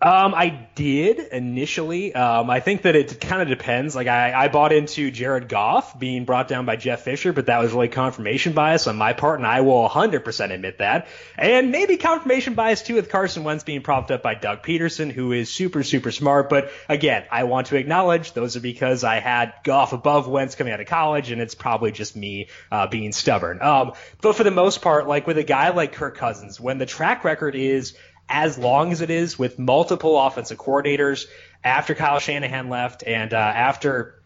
[0.00, 2.14] Um, I did initially.
[2.14, 3.96] Um, I think that it kind of depends.
[3.96, 7.58] Like I, I bought into Jared Goff being brought down by Jeff Fisher, but that
[7.58, 11.08] was really confirmation bias on my part, and I will 100% admit that.
[11.36, 15.32] And maybe confirmation bias too with Carson Wentz being propped up by Doug Pederson, who
[15.32, 16.48] is super, super smart.
[16.48, 20.72] But again, I want to acknowledge those are because I had Goff above Wentz coming
[20.72, 23.60] out of college, and it's probably just me uh, being stubborn.
[23.60, 26.86] Um, but for the most part, like with a guy like Kirk Cousins, when the
[26.86, 27.96] track record is
[28.28, 31.26] as long as it is with multiple offensive coordinators
[31.64, 34.22] after Kyle Shanahan left and uh, after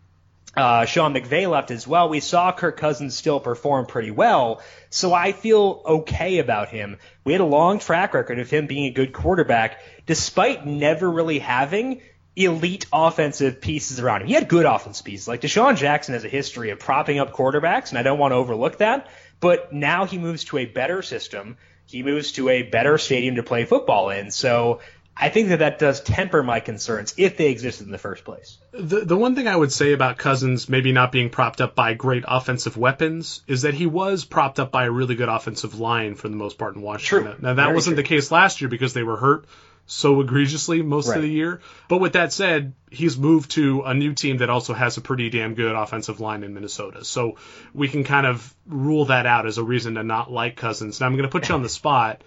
[0.57, 4.61] uh, Sean McVay left as well, we saw Kirk Cousins still perform pretty well.
[4.91, 6.99] So I feel okay about him.
[7.25, 11.38] We had a long track record of him being a good quarterback, despite never really
[11.38, 12.03] having
[12.37, 14.29] elite offensive pieces around him.
[14.29, 15.29] He had good offensive pieces.
[15.29, 18.37] Like DeSean Jackson has a history of propping up quarterbacks, and I don't want to
[18.37, 19.09] overlook that.
[19.41, 21.57] But now he moves to a better system
[21.93, 24.31] he moves to a better stadium to play football in.
[24.31, 24.81] So
[25.17, 28.57] I think that that does temper my concerns if they existed in the first place.
[28.73, 31.95] The the one thing I would say about Cousins maybe not being propped up by
[31.95, 36.15] great offensive weapons is that he was propped up by a really good offensive line
[36.15, 37.35] for the most part in Washington.
[37.35, 37.43] True.
[37.43, 38.03] Now that Very wasn't true.
[38.03, 39.45] the case last year because they were hurt
[39.87, 41.16] so egregiously most right.
[41.16, 41.61] of the year.
[41.88, 45.31] But with that said, he's moved to a new team that also has a pretty
[45.31, 47.05] damn good offensive line in Minnesota.
[47.05, 47.37] So
[47.75, 51.01] we can kind of rule that out as a reason to not like Cousins.
[51.01, 52.23] Now I'm going to put you on the spot.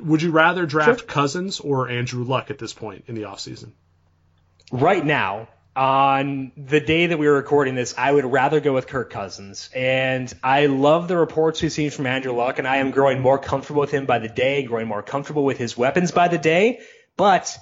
[0.00, 1.08] Would you rather draft sure.
[1.08, 3.72] Cousins or Andrew Luck at this point in the offseason?
[4.72, 8.86] Right now, on the day that we were recording this, I would rather go with
[8.86, 9.70] Kirk Cousins.
[9.74, 13.38] And I love the reports we've seen from Andrew Luck, and I am growing more
[13.38, 16.80] comfortable with him by the day, growing more comfortable with his weapons by the day.
[17.16, 17.56] But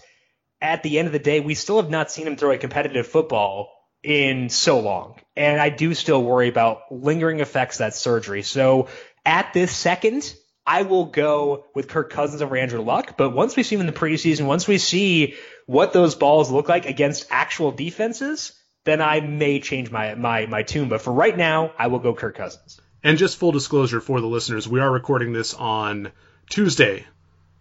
[0.60, 3.06] at the end of the day, we still have not seen him throw a competitive
[3.06, 3.70] football
[4.02, 5.16] in so long.
[5.36, 8.42] And I do still worry about lingering effects that surgery.
[8.42, 8.88] So
[9.24, 10.34] at this second,
[10.66, 13.16] I will go with Kirk Cousins over Andrew Luck.
[13.16, 15.34] But once we see him in the preseason, once we see
[15.66, 18.52] what those balls look like against actual defenses,
[18.84, 20.88] then I may change my, my, my tune.
[20.88, 22.80] But for right now, I will go Kirk Cousins.
[23.02, 26.12] And just full disclosure for the listeners, we are recording this on
[26.48, 27.04] Tuesday,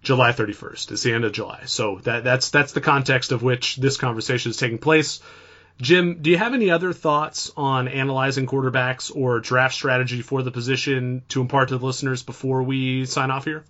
[0.03, 0.91] July 31st.
[0.91, 1.63] It's the end of July.
[1.65, 5.19] So that, that's, that's the context of which this conversation is taking place.
[5.79, 10.51] Jim, do you have any other thoughts on analyzing quarterbacks or draft strategy for the
[10.51, 13.63] position to impart to the listeners before we sign off here?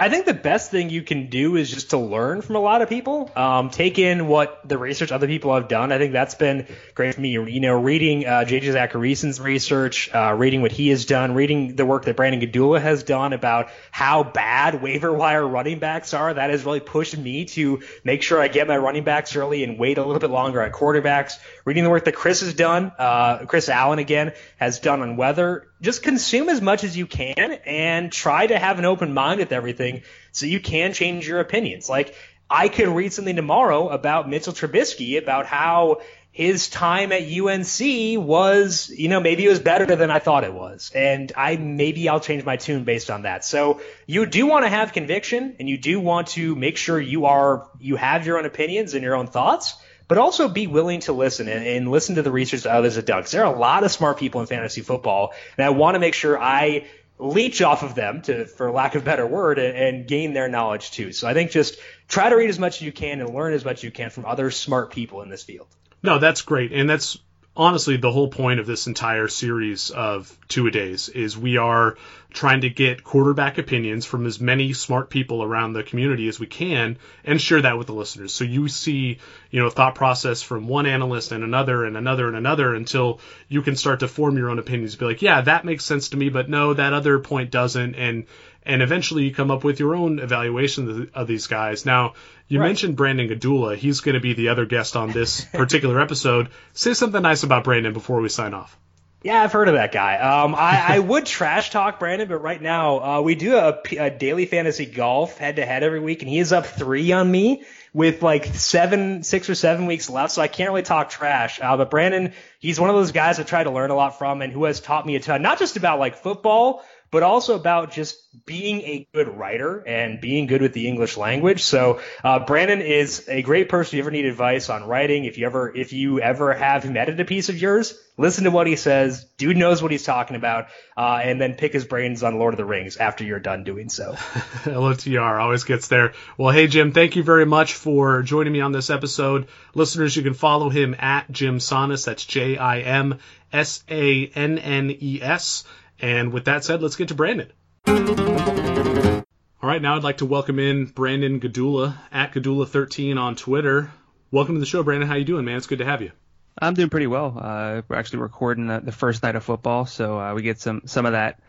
[0.00, 2.80] I think the best thing you can do is just to learn from a lot
[2.80, 3.30] of people.
[3.36, 5.92] Um, take in what the research other people have done.
[5.92, 7.28] I think that's been great for me.
[7.28, 11.84] You know, reading uh, JJ Zachariason's research, uh, reading what he has done, reading the
[11.84, 16.32] work that Brandon Gdula has done about how bad waiver wire running backs are.
[16.32, 19.78] That has really pushed me to make sure I get my running backs early and
[19.78, 21.34] wait a little bit longer at quarterbacks.
[21.66, 25.69] Reading the work that Chris has done, uh, Chris Allen again has done on weather
[25.80, 29.52] just consume as much as you can and try to have an open mind with
[29.52, 31.88] everything so you can change your opinions.
[31.88, 32.14] Like
[32.48, 36.00] I could read something tomorrow about Mitchell Trubisky about how
[36.32, 40.54] his time at UNC was, you know, maybe it was better than I thought it
[40.54, 40.92] was.
[40.94, 43.44] And I maybe I'll change my tune based on that.
[43.44, 47.26] So you do want to have conviction and you do want to make sure you
[47.26, 49.74] are you have your own opinions and your own thoughts
[50.10, 53.04] but also be willing to listen and, and listen to the research that others have
[53.04, 53.20] done.
[53.20, 56.00] Because there are a lot of smart people in fantasy football, and I want to
[56.00, 56.88] make sure I
[57.20, 60.48] leech off of them, to, for lack of a better word, and, and gain their
[60.48, 61.12] knowledge too.
[61.12, 63.64] So I think just try to read as much as you can and learn as
[63.64, 65.68] much as you can from other smart people in this field.
[66.02, 67.16] No, that's great, and that's
[67.56, 71.96] honestly the whole point of this entire series of two a days is we are
[72.32, 76.46] trying to get quarterback opinions from as many smart people around the community as we
[76.46, 78.32] can and share that with the listeners.
[78.32, 79.18] So you see,
[79.50, 83.62] you know, thought process from one analyst and another and another and another until you
[83.62, 84.94] can start to form your own opinions.
[84.94, 87.96] Be like, yeah, that makes sense to me, but no, that other point doesn't.
[87.96, 88.26] And
[88.62, 91.86] and eventually you come up with your own evaluation of these guys.
[91.86, 92.14] Now,
[92.50, 92.66] you right.
[92.66, 93.76] mentioned Brandon Gdula.
[93.76, 96.48] He's going to be the other guest on this particular episode.
[96.72, 98.76] Say something nice about Brandon before we sign off.
[99.22, 100.16] Yeah, I've heard of that guy.
[100.16, 104.10] Um, I, I would trash talk Brandon, but right now uh, we do a, a
[104.10, 107.62] daily fantasy golf head to head every week, and he is up three on me
[107.92, 111.60] with like seven, six or seven weeks left, so I can't really talk trash.
[111.62, 114.42] Uh, but Brandon, he's one of those guys I try to learn a lot from,
[114.42, 117.92] and who has taught me a ton, not just about like football, but also about
[117.92, 121.62] just being a good writer and being good with the English language.
[121.62, 123.90] So uh, Brandon is a great person.
[123.90, 126.96] If you ever need advice on writing, if you ever if you ever have him
[126.96, 129.24] edit a piece of yours, listen to what he says.
[129.36, 132.58] Dude knows what he's talking about, uh, and then pick his brains on Lord of
[132.58, 134.12] the Rings after you're done doing so.
[134.64, 136.12] LOTR always gets there.
[136.38, 139.48] Well, hey Jim, thank you very much for joining me on this episode.
[139.74, 142.04] Listeners, you can follow him at Jim Sannes.
[142.04, 143.18] That's J I M
[143.52, 145.64] S A N N E S.
[146.02, 147.52] And with that said, let's get to Brandon.
[147.86, 153.92] All right, now I'd like to welcome in Brandon Gdula at Gdula13 on Twitter.
[154.30, 155.06] Welcome to the show, Brandon.
[155.06, 155.58] How you doing, man?
[155.58, 156.12] It's good to have you.
[156.58, 157.36] I'm doing pretty well.
[157.38, 160.82] Uh, we're actually recording the, the, first night of football, so uh, we get some
[160.86, 161.40] some of that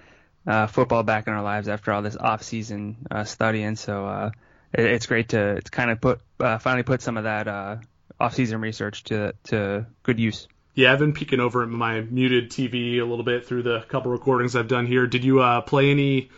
[0.46, 3.76] uh, football back in our lives after all this off-season uh, studying.
[3.76, 4.32] So uh,
[4.74, 7.82] it, it's great to, to kind of put uh, finally put some of that
[8.20, 10.48] off-season research to to good use.
[10.74, 14.12] Yeah, I've been peeking over at my muted TV a little bit through the couple
[14.12, 15.06] recordings I've done here.
[15.06, 16.30] Did you uh, play any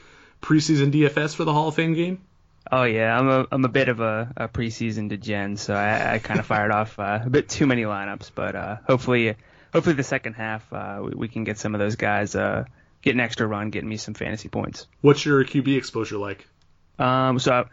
[0.41, 2.21] preseason DFS for the Hall of Fame game?
[2.71, 6.19] Oh yeah, I'm a I'm a bit of a, a preseason degen, so I, I
[6.19, 9.35] kind of fired off uh, a bit too many lineups, but uh, hopefully
[9.71, 12.65] hopefully the second half uh, we, we, can get some of those guys uh,
[13.01, 14.87] get an extra run, getting me some fantasy points.
[15.01, 16.47] What's your QB exposure like?
[16.97, 17.67] Um, so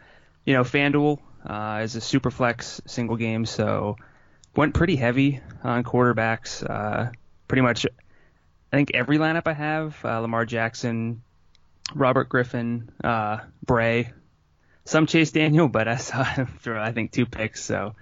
[0.45, 3.95] you know, FanDuel uh, is a super flex single game, so
[4.55, 6.67] went pretty heavy on quarterbacks.
[6.67, 7.11] Uh,
[7.47, 11.21] pretty much, I think every lineup I have: uh, Lamar Jackson,
[11.93, 14.11] Robert Griffin, uh, Bray,
[14.85, 17.63] some Chase Daniel, but I saw him throw I think two picks.
[17.63, 17.95] So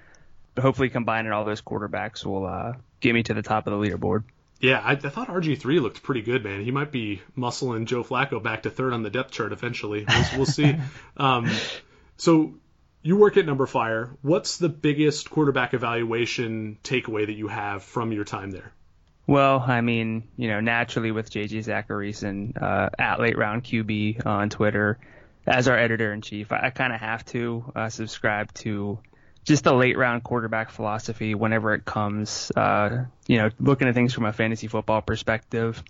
[0.60, 4.24] hopefully, combining all those quarterbacks will uh, get me to the top of the leaderboard.
[4.60, 6.62] Yeah, I, I thought RG3 looked pretty good, man.
[6.62, 10.06] He might be muscling Joe Flacco back to third on the depth chart eventually.
[10.08, 10.76] We'll, we'll see.
[11.18, 11.50] Um,
[12.18, 12.54] so
[13.02, 14.16] you work at Number Numberfire.
[14.22, 18.72] What's the biggest quarterback evaluation takeaway that you have from your time there?
[19.28, 24.50] Well, I mean, you know, naturally with JJ Zachariason uh, at Late Round QB on
[24.50, 24.98] Twitter,
[25.46, 29.00] as our editor in chief, I, I kind of have to uh, subscribe to
[29.44, 32.52] just the late round quarterback philosophy whenever it comes.
[32.56, 35.84] Uh, you know, looking at things from a fantasy football perspective.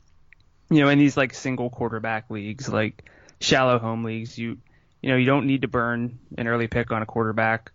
[0.69, 4.59] You know, in these like single quarterback leagues, like shallow home leagues, you
[5.01, 7.71] you know, you don't need to burn an early pick on a quarterback.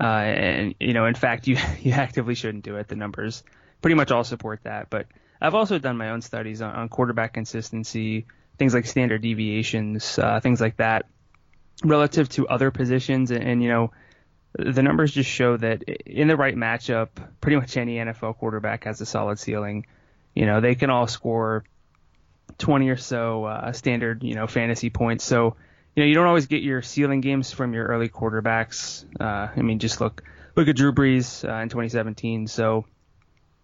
[0.00, 2.88] Uh, and you know, in fact, you you actively shouldn't do it.
[2.88, 3.42] The numbers
[3.80, 4.90] pretty much all support that.
[4.90, 5.06] But
[5.40, 8.26] I've also done my own studies on, on quarterback consistency,
[8.58, 11.06] things like standard deviations, uh, things like that,
[11.84, 13.30] relative to other positions.
[13.30, 13.92] And, and you know,
[14.58, 17.08] the numbers just show that in the right matchup,
[17.40, 19.86] pretty much any NFL quarterback has a solid ceiling.
[20.34, 21.64] You know, they can all score
[22.58, 25.24] 20 or so uh, standard, you know, fantasy points.
[25.24, 25.56] So
[25.98, 29.04] you know, you don't always get your ceiling games from your early quarterbacks.
[29.18, 30.22] Uh, I mean, just look
[30.54, 32.46] look at Drew Brees uh, in 2017.
[32.46, 32.84] So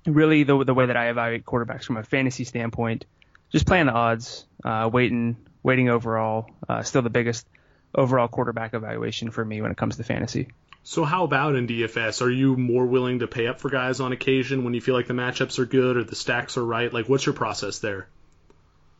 [0.04, 3.06] really, the the way that I evaluate quarterbacks from a fantasy standpoint,
[3.52, 7.46] just playing the odds, uh, waiting waiting overall, uh, still the biggest
[7.94, 10.48] overall quarterback evaluation for me when it comes to fantasy.
[10.82, 12.20] So how about in DFS?
[12.20, 15.06] Are you more willing to pay up for guys on occasion when you feel like
[15.06, 16.92] the matchups are good or the stacks are right?
[16.92, 18.08] Like, what's your process there?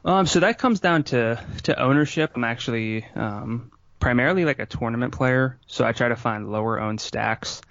[0.04, 2.32] Um, so that comes down to to ownership.
[2.34, 7.00] I'm actually um, primarily like a tournament player, so I try to find lower owned
[7.00, 7.62] stacks.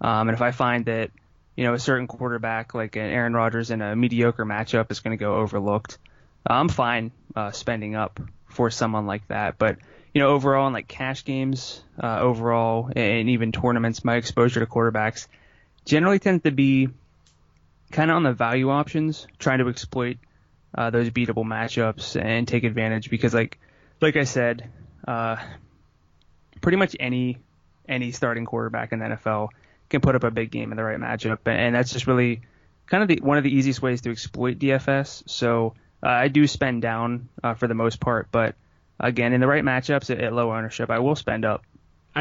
[0.00, 1.10] Um, and if I find that
[1.56, 5.16] you know a certain quarterback like an Aaron Rodgers in a mediocre matchup is going
[5.16, 5.96] to go overlooked,
[6.46, 9.56] I'm fine uh, spending up for someone like that.
[9.56, 9.78] But
[10.12, 14.66] you know, overall in like cash games, uh, overall, and even tournaments, my exposure to
[14.66, 15.26] quarterbacks
[15.86, 16.90] generally tends to be
[17.92, 20.18] kind of on the value options, trying to exploit
[20.74, 23.58] uh, those beatable matchups and take advantage because, like,
[24.00, 24.70] like I said,
[25.06, 25.36] uh,
[26.60, 27.38] pretty much any
[27.88, 29.48] any starting quarterback in the NFL
[29.88, 32.42] can put up a big game in the right matchup, and that's just really
[32.86, 35.22] kind of the, one of the easiest ways to exploit DFS.
[35.26, 38.54] So uh, I do spend down uh, for the most part, but
[39.00, 41.64] again, in the right matchups at, at low ownership, I will spend up.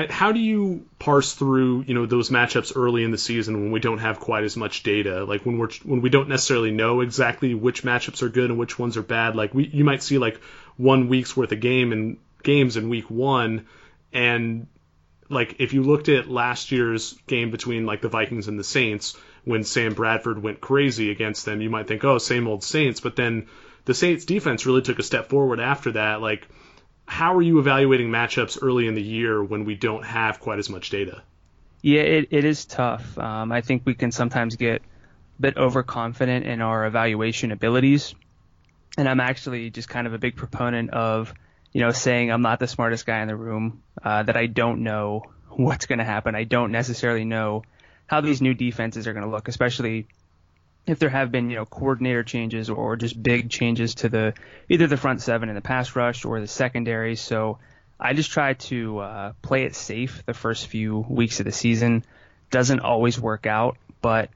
[0.06, 3.80] How do you parse through, you know, those matchups early in the season when we
[3.80, 5.24] don't have quite as much data?
[5.26, 8.78] Like when we're when we don't necessarily know exactly which matchups are good and which
[8.78, 9.36] ones are bad.
[9.36, 10.40] Like we you might see like
[10.76, 13.66] one week's worth of game and games in week one,
[14.14, 14.68] and
[15.30, 19.18] like if you looked at last year's game between like the Vikings and the Saints
[19.46, 23.16] when Sam Bradford went crazy against them, you might think, oh, same old Saints, but
[23.16, 23.48] then
[23.86, 26.22] the Saints defense really took a step forward after that.
[26.22, 26.48] Like
[27.08, 30.70] how are you evaluating matchups early in the year when we don't have quite as
[30.70, 31.24] much data?
[31.82, 33.18] Yeah, it, it is tough.
[33.18, 38.14] Um, I think we can sometimes get a bit overconfident in our evaluation abilities.
[38.98, 41.34] And I'm actually just kind of a big proponent of,
[41.72, 44.84] you know, saying I'm not the smartest guy in the room, uh, that I don't
[44.84, 46.36] know what's going to happen.
[46.36, 47.64] I don't necessarily know
[48.06, 50.08] how these new defenses are going to look, especially
[50.88, 54.34] if there have been you know coordinator changes or just big changes to the
[54.70, 57.16] either the front seven in the pass rush or the secondary.
[57.16, 57.60] So
[58.00, 62.06] I just try to uh, play it safe the first few weeks of the season.
[62.50, 64.30] Doesn't always work out, but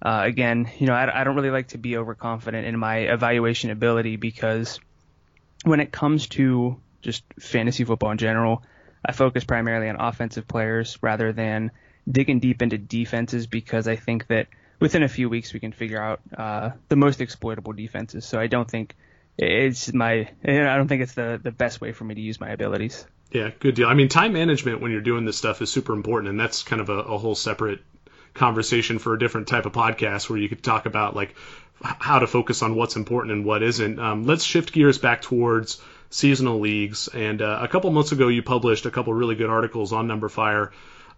[0.00, 3.70] uh, again, you know I, I don't really like to be overconfident in my evaluation
[3.70, 4.80] ability because
[5.64, 8.62] when it comes to just fantasy football in general,
[9.04, 11.70] I focus primarily on offensive players rather than
[12.10, 14.48] digging deep into defenses because I think that
[14.80, 18.24] within a few weeks we can figure out uh, the most exploitable defenses.
[18.24, 18.94] So I don't think
[19.36, 22.50] it's my I don't think it's the the best way for me to use my
[22.50, 23.06] abilities.
[23.30, 23.88] Yeah, good deal.
[23.88, 26.80] I mean, time management when you're doing this stuff is super important, and that's kind
[26.80, 27.80] of a, a whole separate
[28.34, 31.34] conversation for a different type of podcast where you could talk about like
[31.82, 33.98] how to focus on what's important and what isn't.
[33.98, 37.08] Um, let's shift gears back towards seasonal leagues.
[37.08, 40.70] And uh, a couple months ago, you published a couple really good articles on numberFire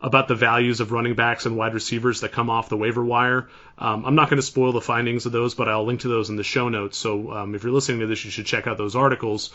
[0.02, 3.48] about the values of running backs and wide receivers that come off the waiver wire.
[3.78, 6.30] Um, I'm not going to spoil the findings of those, but I'll link to those
[6.30, 6.96] in the show notes.
[6.96, 9.50] So um, if you're listening to this, you should check out those articles.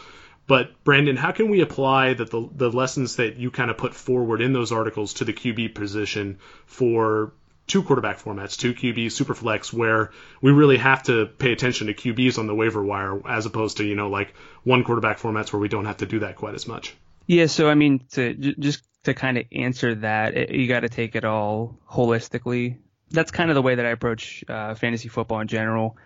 [0.47, 3.95] But Brandon, how can we apply that the, the lessons that you kind of put
[3.95, 6.37] forward in those articles to the QB position
[6.67, 7.33] for
[7.67, 12.37] two quarterback formats, two QB superflex, where we really have to pay attention to QBs
[12.37, 15.67] on the waiver wire as opposed to you know like one quarterback formats where we
[15.67, 16.95] don't have to do that quite as much.
[17.25, 20.89] Yeah, so I mean, to just to kind of answer that, it, you got to
[20.89, 22.77] take it all holistically.
[23.11, 25.97] That's kind of the way that I approach uh, fantasy football in general.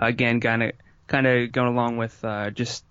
[0.00, 0.72] Uh, again, kind of
[1.06, 2.84] kind of going along with uh, just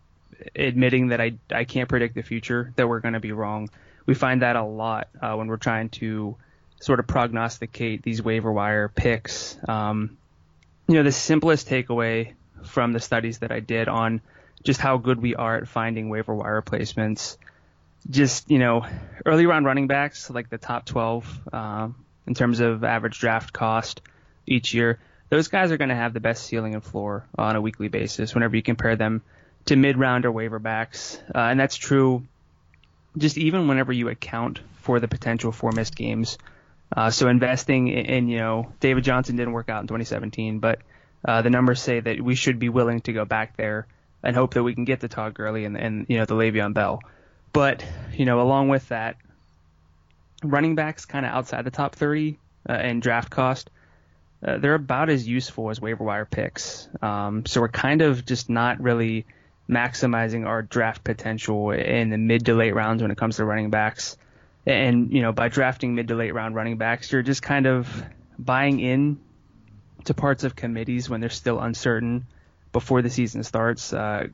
[0.55, 3.70] admitting that I I can't predict the future, that we're going to be wrong.
[4.05, 6.36] We find that a lot uh, when we're trying to
[6.80, 9.57] sort of prognosticate these waiver wire picks.
[9.68, 10.18] Um,
[10.88, 12.34] you know, the simplest takeaway
[12.66, 14.22] from the studies that I did on
[14.64, 17.38] just how good we are at finding waiver wire placements
[18.10, 18.86] just you know
[19.26, 21.95] early round running backs like the top 12 um,
[22.28, 24.02] in terms of average draft cost
[24.47, 24.99] each year
[25.32, 28.36] those guys are going to have the best ceiling and floor on a weekly basis
[28.36, 29.22] whenever you compare them
[29.66, 31.18] to mid round or waiver backs.
[31.34, 32.24] Uh, and that's true
[33.18, 36.38] just even whenever you account for the potential for missed games.
[36.95, 40.80] Uh, so investing in, in, you know David Johnson didn't work out in 2017 but
[41.26, 43.88] uh, the numbers say that we should be willing to go back there
[44.24, 46.74] and hope that we can get the Todd Gurley and, and you know the Le'Veon
[46.74, 47.02] Bell
[47.54, 47.84] but,
[48.14, 49.18] you know, along with that,
[50.43, 52.39] running backs kind of outside the top 30
[52.70, 53.70] uh, in draft cost,
[54.45, 56.88] uh, they're about as useful as waiver wire picks.
[57.02, 59.26] Um, so we're kind of just not really
[59.70, 63.70] maximizing our draft potential in the mid to late rounds when it comes to running
[63.70, 64.18] backs.
[64.66, 68.04] And, you know, by drafting mid to late round running backs, you're just kind of
[68.38, 69.20] buying in
[70.06, 72.26] to parts of committees when they're still uncertain
[72.72, 73.93] before the season starts.
[73.93, 74.28] Uh,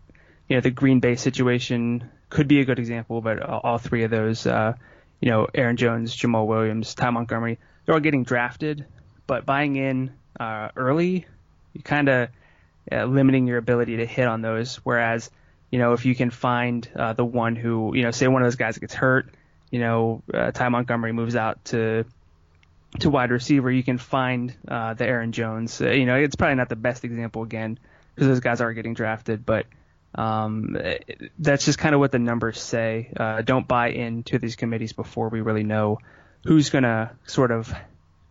[0.47, 4.11] you know, the Green Bay situation could be a good example, but all three of
[4.11, 4.73] those, uh,
[5.21, 8.85] you know, Aaron Jones, Jamaal Williams, Ty Montgomery, they're all getting drafted,
[9.27, 11.25] but buying in uh, early,
[11.73, 12.29] you kind of
[12.91, 14.75] uh, limiting your ability to hit on those.
[14.77, 15.29] Whereas
[15.71, 18.45] you know, if you can find uh, the one who, you know, say one of
[18.45, 19.29] those guys gets hurt,
[19.69, 22.05] you know, uh, Ty Montgomery moves out to
[22.99, 25.81] to wide receiver, you can find uh, the Aaron Jones.
[25.81, 27.77] Uh, you know, it's probably not the best example again
[28.15, 29.65] because those guys are getting drafted, but
[30.15, 30.77] um,
[31.37, 33.11] that's just kind of what the numbers say.
[33.15, 35.99] Uh, don't buy into these committees before we really know
[36.45, 37.73] who's going to sort of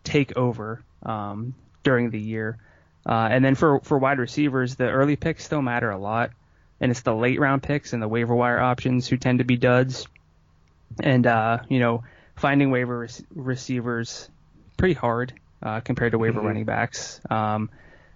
[0.03, 1.53] take over um,
[1.83, 2.57] during the year.
[3.05, 6.31] Uh, and then for, for wide receivers, the early picks still matter a lot.
[6.79, 9.57] And it's the late round picks and the waiver wire options who tend to be
[9.57, 10.07] duds.
[11.01, 12.03] And, uh, you know,
[12.35, 14.29] finding waiver re- receivers
[14.77, 16.47] pretty hard uh, compared to waiver mm-hmm.
[16.47, 17.19] running backs.
[17.29, 17.69] Um,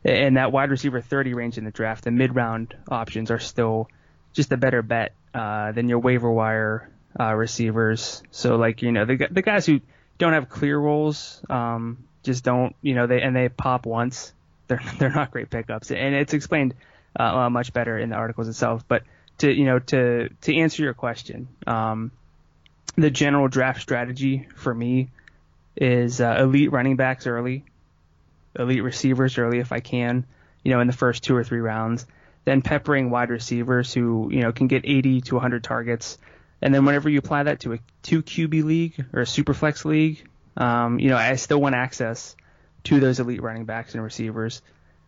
[0.03, 3.89] and that wide receiver 30 range in the draft, the mid round options are still
[4.33, 6.89] just a better bet uh, than your waiver wire
[7.19, 8.23] uh, receivers.
[8.31, 9.81] So like you know the the guys who
[10.17, 14.33] don't have clear roles, um, just don't you know they and they pop once.
[14.67, 16.73] They're they're not great pickups, and it's explained
[17.15, 18.85] uh, much better in the articles itself.
[18.87, 19.03] But
[19.39, 22.11] to you know to to answer your question, um,
[22.95, 25.09] the general draft strategy for me
[25.75, 27.65] is uh, elite running backs early,
[28.57, 30.25] elite receivers early if I can,
[30.63, 32.05] you know, in the first two or three rounds.
[32.43, 36.17] Then peppering wide receivers who, you know, can get 80 to 100 targets.
[36.61, 39.85] And then whenever you apply that to a two QB league or a super flex
[39.85, 40.27] league,
[40.57, 42.35] um, you know, I still want access
[42.85, 44.61] to those elite running backs and receivers.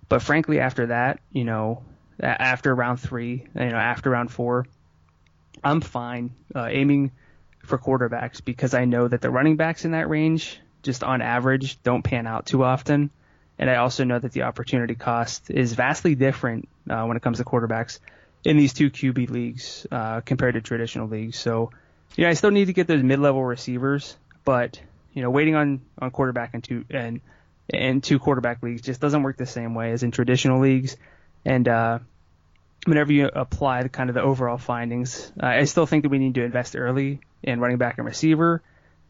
[0.09, 1.83] But frankly, after that, you know,
[2.19, 4.65] after round three, you know, after round four,
[5.63, 7.11] I'm fine uh, aiming
[7.65, 11.81] for quarterbacks because I know that the running backs in that range, just on average,
[11.83, 13.09] don't pan out too often.
[13.59, 17.37] And I also know that the opportunity cost is vastly different uh, when it comes
[17.37, 17.99] to quarterbacks
[18.43, 21.37] in these two QB leagues uh, compared to traditional leagues.
[21.37, 21.71] So,
[22.15, 24.79] you know, I still need to get those mid-level receivers, but
[25.13, 27.21] you know, waiting on on quarterback and two and
[27.69, 30.97] and two quarterback leagues just doesn't work the same way as in traditional leagues.
[31.45, 31.99] And uh,
[32.85, 36.19] whenever you apply the kind of the overall findings, uh, I still think that we
[36.19, 38.61] need to invest early in running back and receiver.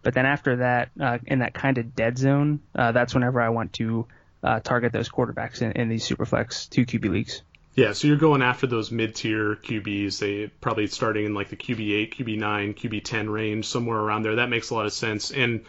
[0.01, 3.49] But then after that, uh, in that kind of dead zone, uh, that's whenever I
[3.49, 4.05] want to
[4.43, 7.41] uh, target those quarterbacks in, in these superflex two QB leagues.
[7.75, 10.19] Yeah, so you're going after those mid-tier QBs.
[10.19, 14.35] They probably starting in like the QB8, QB9, QB10 range, somewhere around there.
[14.35, 15.31] That makes a lot of sense.
[15.31, 15.65] And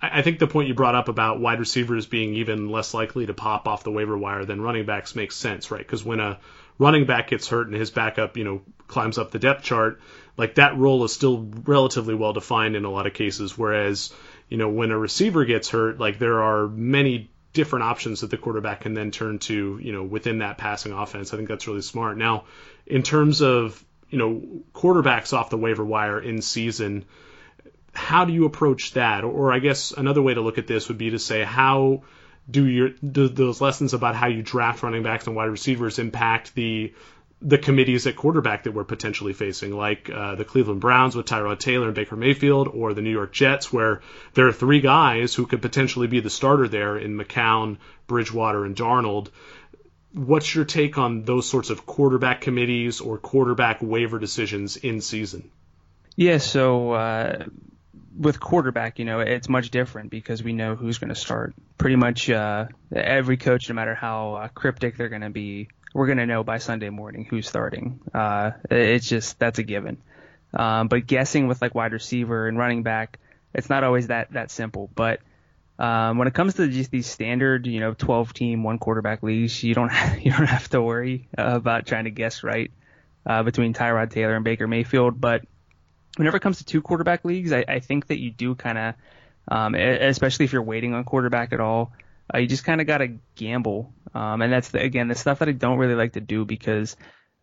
[0.00, 3.34] I think the point you brought up about wide receivers being even less likely to
[3.34, 5.80] pop off the waiver wire than running backs makes sense, right?
[5.80, 6.38] Because when a
[6.78, 10.00] running back gets hurt and his backup, you know, climbs up the depth chart,
[10.36, 13.56] like that role is still relatively well defined in a lot of cases.
[13.58, 14.12] Whereas,
[14.48, 18.36] you know, when a receiver gets hurt, like there are many different options that the
[18.36, 21.32] quarterback can then turn to, you know, within that passing offense.
[21.32, 22.18] I think that's really smart.
[22.18, 22.44] Now,
[22.86, 24.42] in terms of, you know,
[24.74, 27.06] quarterbacks off the waiver wire in season,
[27.94, 29.24] how do you approach that?
[29.24, 32.02] Or I guess another way to look at this would be to say how
[32.48, 36.54] do your do those lessons about how you draft running backs and wide receivers impact
[36.54, 36.94] the
[37.42, 41.58] the committees at quarterback that we're potentially facing, like uh, the Cleveland Browns with Tyrod
[41.58, 44.00] Taylor and Baker Mayfield, or the New York Jets, where
[44.34, 47.76] there are three guys who could potentially be the starter there in McCown,
[48.06, 49.28] Bridgewater, and Darnold.
[50.12, 55.50] What's your take on those sorts of quarterback committees or quarterback waiver decisions in season?
[56.16, 57.44] Yeah, so uh,
[58.16, 61.54] with quarterback, you know, it's much different because we know who's going to start.
[61.76, 66.06] Pretty much uh, every coach, no matter how uh, cryptic they're going to be, we're
[66.06, 68.00] going to know by Sunday morning who's starting.
[68.12, 69.96] Uh, it's just that's a given.
[70.52, 73.18] Um, but guessing with like wide receiver and running back,
[73.54, 74.90] it's not always that that simple.
[74.94, 75.20] But
[75.78, 79.64] um, when it comes to just these standard, you know, 12 team one quarterback leagues,
[79.64, 79.90] you don't
[80.20, 82.70] you don't have to worry about trying to guess right
[83.24, 85.18] uh, between Tyrod Taylor and Baker Mayfield.
[85.18, 85.46] But
[86.18, 88.94] whenever it comes to two quarterback leagues, I, I think that you do kind of,
[89.48, 91.92] um, especially if you're waiting on quarterback at all,
[92.34, 93.92] uh, you just kind of got to gamble.
[94.16, 96.96] Um, and that's the, again the stuff that I don't really like to do because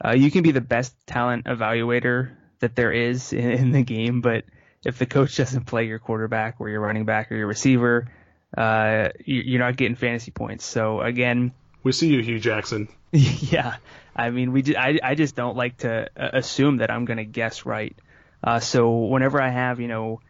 [0.04, 4.22] uh, you can be the best talent evaluator that there is in, in, the game,
[4.22, 4.46] but
[4.84, 8.10] if the coach doesn't play your quarterback or your running back or your receiver,
[8.58, 10.66] uh, you're not getting fantasy points.
[10.66, 11.52] So again,
[11.84, 12.88] we see you, Hue Jackson.
[13.12, 13.76] yeah,
[14.16, 17.26] I mean, we I I just don't like to uh, assume that I'm going to
[17.26, 17.96] guess right.
[18.44, 20.22] Uh, so whenever I have, you know,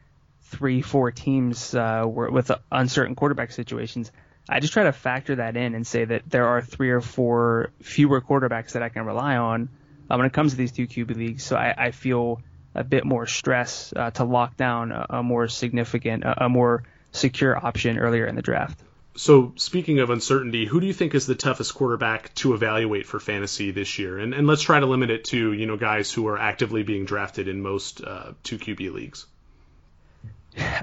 [0.41, 4.11] three, four teams uh, with uncertain quarterback situations,
[4.49, 7.71] I just try to factor that in and say that there are three or four
[7.81, 9.69] fewer quarterbacks that I can rely on
[10.09, 11.43] uh, when it comes to these two QB leagues.
[11.43, 12.41] So I, I feel
[12.75, 16.83] a bit more stress uh, to lock down a, a more significant, a, a more
[17.11, 18.79] secure option earlier in the draft.
[19.15, 23.19] So speaking of uncertainty, who do you think is the toughest quarterback to evaluate for
[23.19, 24.17] fantasy this year?
[24.17, 27.05] And and let's try to limit it to you know guys who are actively being
[27.05, 29.27] drafted in most uh, two QB leagues.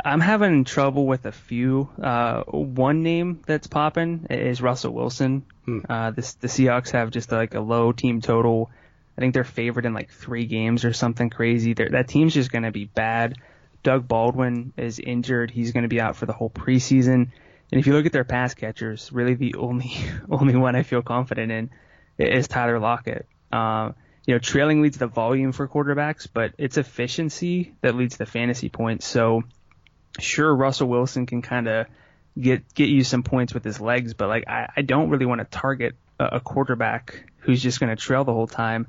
[0.04, 1.88] I'm having trouble with a few.
[2.00, 5.44] Uh, one name that's popping is Russell Wilson.
[5.64, 5.80] Hmm.
[5.88, 8.70] Uh, this, the Seahawks have just like a low team total.
[9.16, 11.74] I think they're favored in like three games or something crazy.
[11.74, 13.36] They're, that team's just going to be bad.
[13.82, 15.50] Doug Baldwin is injured.
[15.50, 17.30] He's going to be out for the whole preseason.
[17.72, 19.94] And if you look at their pass catchers, really the only
[20.30, 21.70] only one I feel confident in
[22.18, 23.26] is Tyler Lockett.
[23.52, 23.92] Uh,
[24.26, 28.68] you know, trailing leads the volume for quarterbacks, but it's efficiency that leads the fantasy
[28.68, 29.06] points.
[29.06, 29.44] So
[30.18, 31.86] sure, Russell Wilson can kind of
[32.38, 35.40] get get you some points with his legs, but like I, I don't really want
[35.40, 38.86] to target a, a quarterback who's just going to trail the whole time.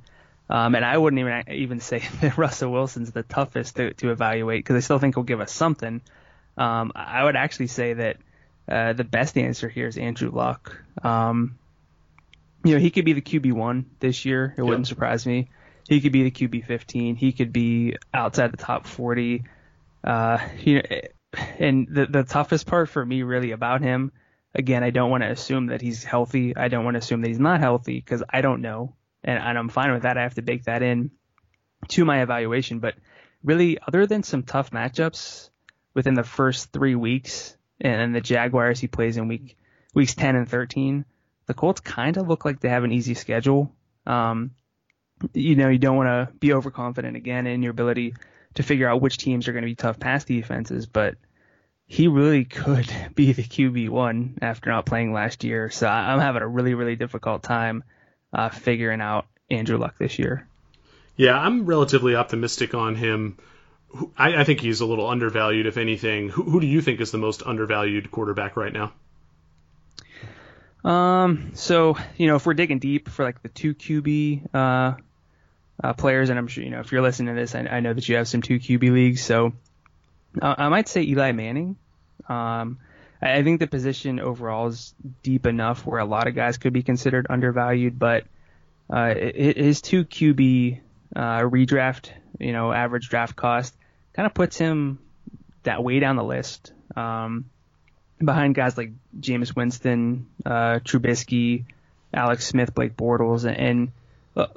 [0.50, 4.60] Um, and I wouldn't even even say that Russell Wilson's the toughest to, to evaluate
[4.60, 6.02] because I still think he'll give us something.
[6.58, 8.18] Um, I would actually say that
[8.68, 10.82] uh, the best answer here is Andrew Luck.
[11.04, 11.58] Um,
[12.64, 14.54] you know, he could be the QB one this year.
[14.58, 15.50] It wouldn't surprise me.
[15.90, 17.16] He could be the QB 15.
[17.16, 19.44] He could be outside the top 40.
[20.04, 20.84] Uh, you know,
[21.60, 24.12] and the the toughest part for me really about him,
[24.54, 26.56] again, I don't want to assume that he's healthy.
[26.56, 29.58] I don't want to assume that he's not healthy because I don't know, and, and
[29.58, 30.18] I'm fine with that.
[30.18, 31.12] I have to bake that in
[31.90, 32.80] to my evaluation.
[32.80, 32.96] But
[33.44, 35.50] really, other than some tough matchups
[35.94, 39.58] within the first three weeks, and the Jaguars he plays in week
[39.94, 41.06] weeks 10 and 13,
[41.48, 43.74] the Colts kind of look like they have an easy schedule.
[44.06, 44.52] Um,
[45.34, 48.16] you know, you don't want to be overconfident again in your ability
[48.56, 51.16] to figure out which teams are going to be tough pass defenses, but
[51.86, 55.70] he really could be the QB one after not playing last year.
[55.70, 57.84] So I'm having a really, really difficult time
[58.34, 60.48] uh, figuring out Andrew Luck this year.
[61.18, 63.38] Yeah, I'm relatively optimistic on him.
[64.18, 66.30] I, I think he's a little undervalued, if anything.
[66.30, 68.94] Who, who, do you think is the most undervalued quarterback right now?
[70.90, 74.94] Um, so you know, if we're digging deep for like the two QB uh,
[75.84, 77.94] uh, players, and I'm sure you know if you're listening to this, I, I know
[77.94, 79.24] that you have some two QB leagues.
[79.24, 79.54] So
[80.42, 81.78] uh, I might say Eli Manning.
[82.28, 82.80] Um,
[83.22, 86.74] I, I think the position overall is deep enough where a lot of guys could
[86.74, 88.26] be considered undervalued, but
[88.90, 90.80] uh, his two QB
[91.16, 93.76] uh, redraft, you know, average draft cost
[94.14, 95.00] kind of puts him
[95.64, 96.74] that way down the list.
[96.96, 97.46] Um,
[98.20, 101.66] behind guys like Jameis Winston, uh, Trubisky,
[102.14, 103.92] Alex Smith, Blake Bortles, and, and
[104.36, 104.48] uh,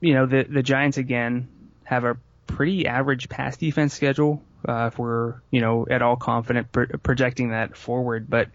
[0.00, 1.48] you know, the, the Giants again
[1.84, 4.42] have a pretty average pass defense schedule.
[4.66, 8.48] Uh, if we're, you know, at all confident pro- projecting that forward, but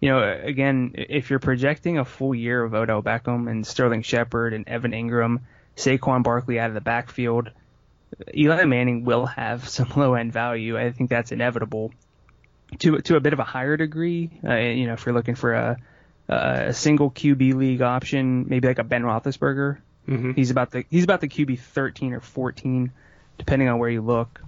[0.00, 4.54] you know, again, if you're projecting a full year of Odell Beckham and Sterling Shepard
[4.54, 5.40] and Evan Engram,
[5.76, 7.50] Saquon Barkley out of the backfield,
[8.34, 10.78] Eli Manning will have some low end value.
[10.78, 11.92] I think that's inevitable.
[12.78, 15.52] To to a bit of a higher degree, uh, you know, if you're looking for
[15.52, 15.76] a
[16.28, 19.78] a single QB league option, maybe like a Ben Roethlisberger,
[20.10, 20.32] Mm-hmm.
[20.32, 22.92] He's about the he's about the QB 13 or 14,
[23.38, 24.40] depending on where you look.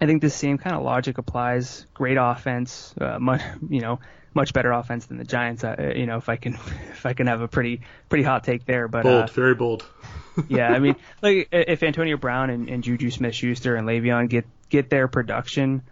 [0.00, 1.86] I think the same kind of logic applies.
[1.94, 4.00] Great offense, uh, much you know
[4.34, 5.62] much better offense than the Giants.
[5.62, 6.54] Uh, you know if I can
[6.90, 9.86] if I can have a pretty pretty hot take there, but bold, uh, very bold.
[10.48, 14.90] yeah, I mean like if Antonio Brown and, and Juju Smith-Schuster and Le'Veon get get
[14.90, 15.82] their production,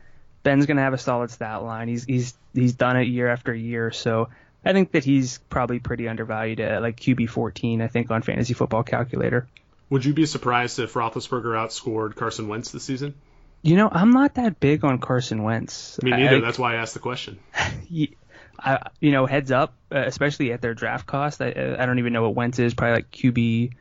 [0.43, 1.87] Ben's gonna have a solid stat line.
[1.87, 4.29] He's he's he's done it year after year, so
[4.65, 8.55] I think that he's probably pretty undervalued at like QB 14, I think, on Fantasy
[8.55, 9.49] Football Calculator.
[9.91, 13.15] Would you be surprised if Roethlisberger outscored Carson Wentz this season?
[13.63, 16.03] You know, I'm not that big on Carson Wentz.
[16.03, 16.37] Me neither.
[16.37, 17.39] I, That's why I asked the question.
[18.59, 21.43] I, you know, heads up, uh, especially at their draft cost.
[21.43, 22.75] I, I don't even know what Wentz is.
[22.75, 23.73] Probably like QB,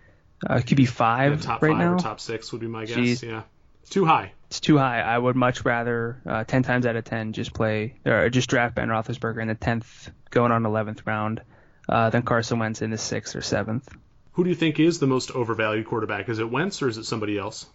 [0.47, 1.93] uh, QB five yeah, top right five now.
[1.93, 2.97] Or top six would be my guess.
[2.97, 3.23] Jeez.
[3.23, 3.43] Yeah,
[3.89, 4.33] too high.
[4.51, 4.99] It's too high.
[4.99, 8.75] I would much rather uh, ten times out of ten just play or just draft
[8.75, 11.41] Ben Roethlisberger in the tenth, going on eleventh round,
[11.87, 13.87] uh, than Carson Wentz in the sixth or seventh.
[14.33, 16.27] Who do you think is the most overvalued quarterback?
[16.27, 17.65] Is it Wentz or is it somebody else?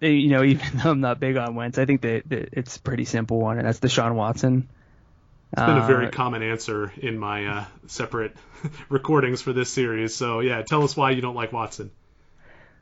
[0.00, 3.04] You know, even though I'm not big on Wentz, I think that, it's a pretty
[3.04, 4.70] simple one, and that's Deshaun Watson.
[5.52, 8.34] It's been a very uh, common answer in my uh, separate
[8.88, 10.14] recordings for this series.
[10.14, 11.90] So yeah, tell us why you don't like Watson.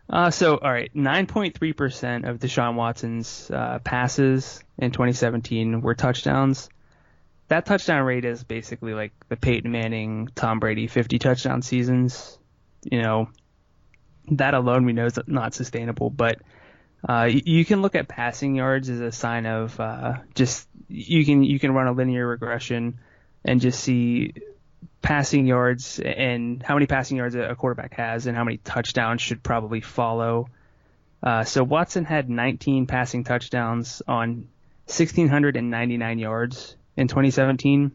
[0.09, 6.69] Uh, so, all right, 9.3% of Deshaun Watson's uh, passes in 2017 were touchdowns.
[7.49, 12.39] That touchdown rate is basically like the Peyton Manning, Tom Brady 50 touchdown seasons.
[12.83, 13.29] You know,
[14.33, 16.41] that alone we know is not sustainable, but
[17.07, 21.25] uh, you, you, can look at passing yards as a sign of uh, just you
[21.25, 22.99] can you can run a linear regression
[23.45, 24.33] and just see
[25.05, 29.43] passing yards and how many passing yards a quarterback has and how many touchdowns should
[29.43, 30.49] probably follow.
[31.23, 34.49] Uh, so Watson had 19 passing touchdowns on
[34.87, 37.95] 1,699 yards in 2017.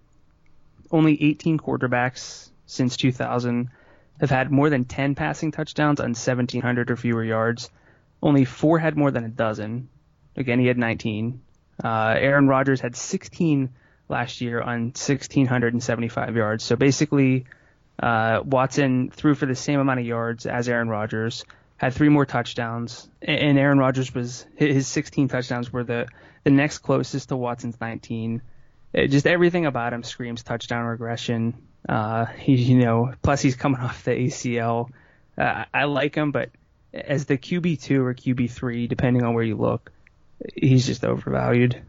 [0.91, 3.69] Only 18 quarterbacks since 2000
[4.19, 7.71] have had more than 10 passing touchdowns on 1,700 or fewer yards.
[8.21, 9.89] Only four had more than a dozen.
[10.35, 11.41] Again, he had 19.
[11.83, 13.69] Uh, Aaron Rodgers had 16
[14.09, 16.63] last year on 1,675 yards.
[16.63, 17.45] So basically,
[18.01, 21.45] uh, Watson threw for the same amount of yards as Aaron Rodgers,
[21.77, 26.07] had three more touchdowns, and Aaron Rodgers was his 16 touchdowns were the
[26.43, 28.41] the next closest to Watson's 19.
[28.93, 31.53] It, just everything about him screams touchdown regression.
[31.87, 34.89] Uh, he, you know, plus he's coming off the ACL.
[35.37, 36.49] Uh, I like him, but
[36.93, 39.91] as the QB two or QB three, depending on where you look,
[40.55, 41.81] he's just overvalued.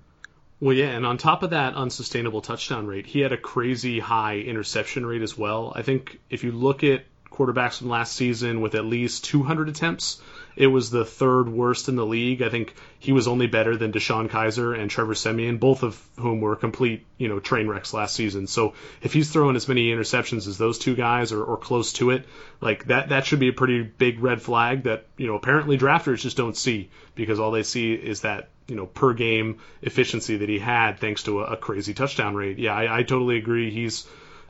[0.61, 4.37] Well, yeah, and on top of that unsustainable touchdown rate, he had a crazy high
[4.39, 5.73] interception rate as well.
[5.75, 10.21] I think if you look at quarterbacks from last season with at least 200 attempts.
[10.57, 12.43] It was the third worst in the league.
[12.43, 16.41] I think he was only better than DeShone Kizer and Trevor Siemian, both of whom
[16.41, 18.47] were complete, you know, train wrecks last season.
[18.47, 22.11] So if he's throwing as many interceptions as those two guys or, or close to
[22.11, 22.27] it,
[22.61, 26.21] like that, that should be a pretty big red flag that, you know, apparently drafters
[26.21, 30.49] just don't see because all they see is that you know per game efficiency that
[30.49, 32.59] he had thanks to a, a crazy touchdown rate.
[32.59, 33.71] Yeah, I, I totally agree.
[33.71, 34.07] He's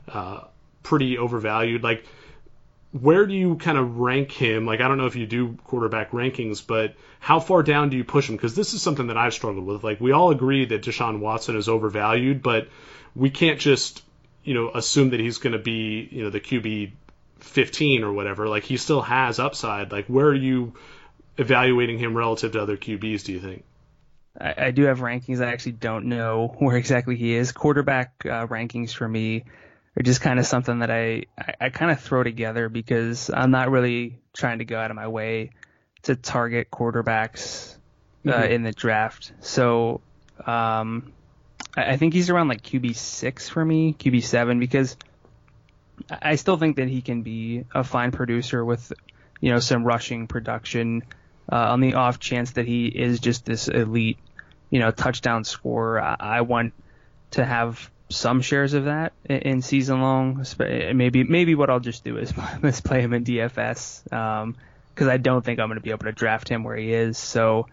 [0.07, 0.41] uh,
[0.83, 1.83] pretty overvalued.
[1.83, 2.05] Like
[2.91, 4.65] where do you kind of rank him?
[4.65, 8.03] Like, I don't know if you do quarterback rankings, but how far down do you
[8.03, 8.35] push him?
[8.35, 9.83] Because this is something that I've struggled with.
[9.83, 12.67] Like, we all agree that Deshaun Watson is overvalued, but
[13.15, 14.03] we can't just,
[14.43, 16.91] you know, assume that he's going to be, you know, the QB
[17.39, 18.49] 15 or whatever.
[18.49, 19.91] Like, he still has upside.
[19.91, 20.73] Like, where are you
[21.37, 23.63] evaluating him relative to other QBs, do you think?
[24.39, 25.41] I, I do have rankings.
[25.41, 27.53] I actually don't know where exactly he is.
[27.53, 29.45] Quarterback uh, rankings for me
[29.97, 33.51] are just kind of something that I, I, I kind of throw together because I'm
[33.51, 35.51] not really trying to go out of my way
[36.03, 37.75] to target quarterbacks
[38.25, 38.51] uh, mm-hmm.
[38.51, 39.33] in the draft.
[39.41, 40.01] So
[40.45, 41.11] um,
[41.75, 44.95] I, I think he's around like QB six for me, QB seven, because
[46.09, 48.91] I still think that he can be a fine producer with
[49.39, 51.03] you know some rushing production.
[51.51, 54.19] Uh, on the off chance that he is just this elite,
[54.69, 56.73] you know, touchdown scorer, I, I want
[57.31, 60.45] to have some shares of that in season long.
[60.59, 62.33] Maybe maybe what I'll just do is,
[62.63, 64.55] is play him in DFS because um,
[65.09, 67.17] I don't think I'm going to be able to draft him where he is.
[67.17, 67.67] So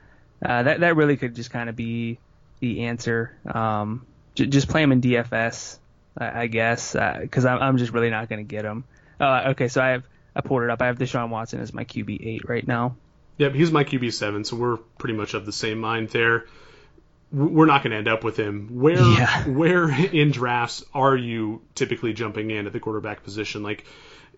[0.45, 2.19] uh, that that really could just kind of be
[2.61, 3.37] the answer.
[3.47, 5.79] Um, j- just play him in DFS,
[6.17, 8.85] I, I guess, because uh, I'm, I'm just really not going to get him.
[9.21, 10.81] Uh, okay, so I have I pulled it up.
[10.81, 12.97] I have Deshaun Watson as my QB eight right now.
[13.39, 16.47] Yep, he's my QB seven, so we're pretty much of the same mind there
[17.31, 18.81] we're not going to end up with him.
[18.81, 19.45] Where yeah.
[19.47, 23.63] where in drafts are you typically jumping in at the quarterback position?
[23.63, 23.85] Like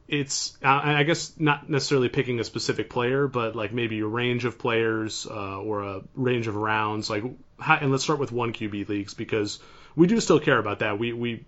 [0.08, 4.58] it's I guess not necessarily picking a specific player, but like maybe a range of
[4.58, 7.08] players uh, or a range of rounds.
[7.08, 7.22] Like
[7.60, 9.60] how, and let's start with one QB leagues because
[9.94, 10.98] we do still care about that.
[10.98, 11.46] We we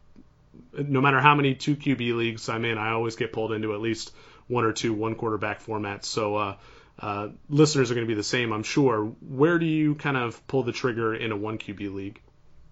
[0.79, 3.81] no matter how many two QB leagues I'm in, I always get pulled into at
[3.81, 4.13] least
[4.47, 6.05] one or two one quarterback formats.
[6.05, 6.57] So uh,
[6.99, 9.05] uh, listeners are going to be the same, I'm sure.
[9.21, 12.21] Where do you kind of pull the trigger in a one QB league?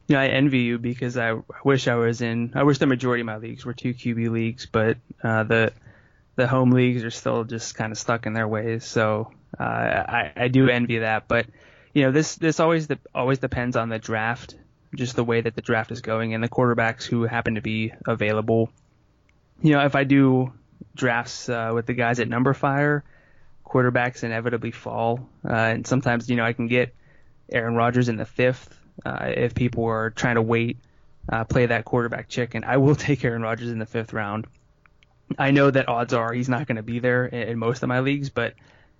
[0.06, 2.52] Yeah, I envy you because I wish I was in.
[2.54, 5.72] I wish the majority of my leagues were two QB leagues, but uh, the
[6.36, 8.84] the home leagues are still just kind of stuck in their ways.
[8.84, 11.46] So uh, I I do envy that, but
[11.94, 14.56] you know this this always the, always depends on the draft,
[14.96, 17.92] just the way that the draft is going and the quarterbacks who happen to be
[18.06, 18.72] available.
[19.62, 20.52] You know, if I do
[20.96, 23.02] drafts uh, with the guys at Numberfire,
[23.70, 25.28] quarterbacks inevitably fall.
[25.48, 26.94] Uh, and sometimes, you know, I can get
[27.50, 30.78] Aaron Rodgers in the fifth uh, if people are trying to wait,
[31.28, 32.64] uh, play that quarterback chicken.
[32.64, 34.46] I will take Aaron Rodgers in the fifth round.
[35.38, 37.88] I know that odds are he's not going to be there in, in, most of
[37.88, 38.54] my leagues, but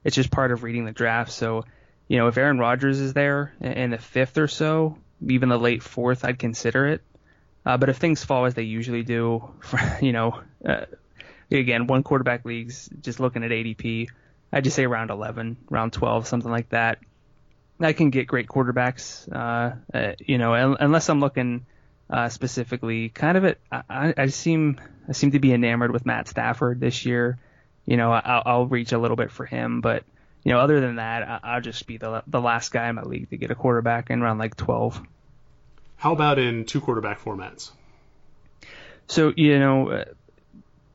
[0.05, 1.33] it's just part of reading the draft.
[1.33, 1.65] So,
[2.07, 4.97] you know, if Aaron Rodgers is there in the fifth or so,
[5.27, 7.03] even the late fourth, I'd consider it.
[7.67, 9.51] Uh, but if things fall as they usually do,
[10.01, 10.87] you know, uh,
[11.51, 14.09] again, one quarterback leagues, just looking at ADP,
[14.53, 16.99] I just say round 11, round 12, something like that.
[17.81, 21.65] I can get great quarterbacks, uh, uh, you know, unless I'm looking
[22.11, 23.09] uh, specifically.
[23.09, 23.61] Kind of it.
[23.71, 27.39] I, I, seem I seem to be enamored with Matt Stafford this year.
[27.87, 30.05] You know, I'll, I'll reach a little bit for him, but
[30.45, 33.31] you know, other than that, I'll just be the the last guy in my league
[33.31, 35.03] to get a quarterback in around like 12.
[35.97, 37.71] How about in two quarterback formats?
[39.07, 40.05] So you know, uh,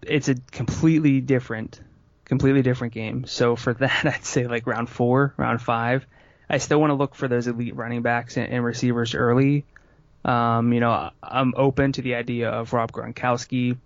[0.01, 1.79] it's a completely different
[2.25, 3.25] completely different game.
[3.25, 6.05] So for that, I'd say like round four, round five.
[6.49, 9.65] I still want to look for those elite running backs and, and receivers early.
[10.23, 13.77] Um, you know, I'm open to the idea of Rob Gronkowski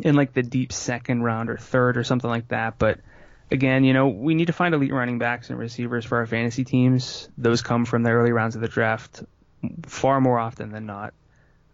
[0.00, 2.78] in like the deep second round or third or something like that.
[2.78, 2.98] But
[3.50, 6.64] again, you know, we need to find elite running backs and receivers for our fantasy
[6.64, 7.28] teams.
[7.38, 9.22] Those come from the early rounds of the draft
[9.84, 11.14] far more often than not.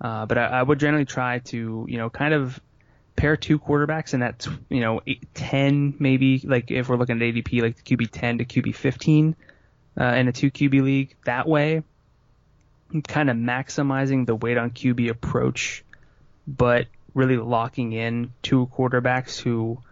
[0.00, 2.60] Uh, but I, I, would generally try to, you know, kind of
[3.18, 7.22] pair two quarterbacks and that's you know eight, 10 maybe like if we're looking at
[7.22, 9.36] ADP like the QB 10 to QB 15
[10.00, 11.82] uh, in a two QB league that way
[13.06, 15.84] kind of maximizing the wait on QB approach
[16.46, 19.82] but really locking in two quarterbacks who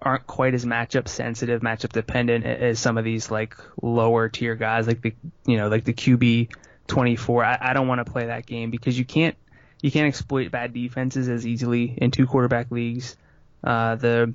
[0.00, 4.86] aren't quite as matchup sensitive, matchup dependent as some of these like lower tier guys,
[4.86, 5.14] like the
[5.46, 6.50] you know like the QB
[6.86, 7.44] 24.
[7.44, 9.36] I, I don't want to play that game because you can't
[9.84, 13.18] you can't exploit bad defenses as easily in two quarterback leagues.
[13.62, 14.32] Uh, the,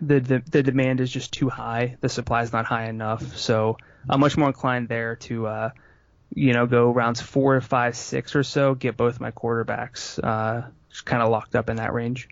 [0.00, 1.98] the the the demand is just too high.
[2.00, 3.36] The supply is not high enough.
[3.36, 3.76] So
[4.08, 5.70] I'm much more inclined there to uh,
[6.34, 10.62] you know go rounds four, five, six or so, get both my quarterbacks uh,
[11.04, 12.30] kind of locked up in that range.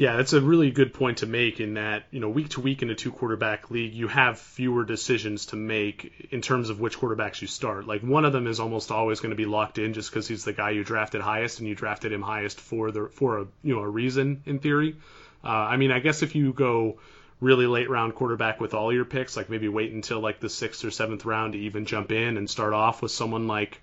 [0.00, 2.80] Yeah, that's a really good point to make in that, you know, week to week
[2.80, 6.98] in a two quarterback league, you have fewer decisions to make in terms of which
[6.98, 7.86] quarterbacks you start.
[7.86, 10.42] Like one of them is almost always going to be locked in just because he's
[10.42, 13.74] the guy you drafted highest and you drafted him highest for the for a you
[13.74, 14.96] know a reason in theory.
[15.44, 16.98] Uh, I mean, I guess if you go
[17.38, 20.82] really late round quarterback with all your picks, like maybe wait until like the sixth
[20.82, 23.82] or seventh round to even jump in and start off with someone like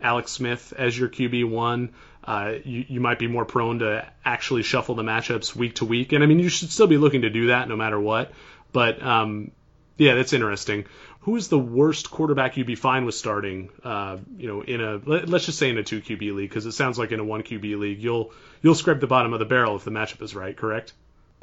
[0.00, 1.90] Alex Smith as your QB one,
[2.24, 6.12] uh, you, you might be more prone to actually shuffle the matchups week to week.
[6.12, 8.32] And I mean, you should still be looking to do that no matter what.
[8.72, 9.50] But um,
[9.96, 10.84] yeah, that's interesting.
[11.20, 13.70] Who is the worst quarterback you'd be fine with starting?
[13.84, 16.64] Uh, you know, in a let, us just say in a two QB league, because
[16.66, 19.44] it sounds like in a one QB league, you'll you'll scrape the bottom of the
[19.44, 20.56] barrel if the matchup is right.
[20.56, 20.94] Correct?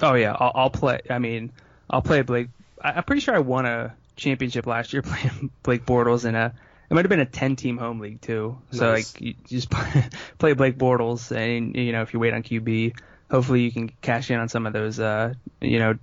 [0.01, 1.01] Oh yeah, I'll, I'll play.
[1.09, 1.51] I mean,
[1.89, 2.49] I'll play Blake.
[2.81, 6.53] I'm pretty sure I won a championship last year playing Blake Bortles in a
[6.89, 8.57] it might have been a 10 team home league too.
[8.71, 9.13] So nice.
[9.13, 9.69] like you just
[10.37, 12.97] play Blake Bortles and you know if you wait on QB,
[13.29, 15.97] hopefully you can cash in on some of those uh you know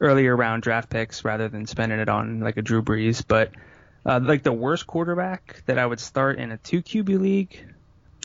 [0.00, 3.24] earlier round draft picks rather than spending it on like a Drew Brees.
[3.26, 3.52] But
[4.04, 7.64] uh, like the worst quarterback that I would start in a two QB league,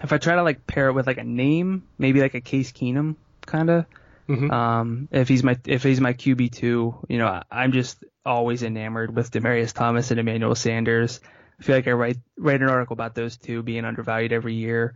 [0.03, 2.71] if I try to like pair it with like a name, maybe like a Case
[2.71, 3.15] Keenum
[3.45, 3.85] kind of.
[4.29, 4.51] Mm-hmm.
[4.51, 9.13] Um, if he's my if he's my QB two, you know I'm just always enamored
[9.13, 11.19] with Demaryius Thomas and Emmanuel Sanders.
[11.63, 14.95] I feel like I write write an article about those two being undervalued every year.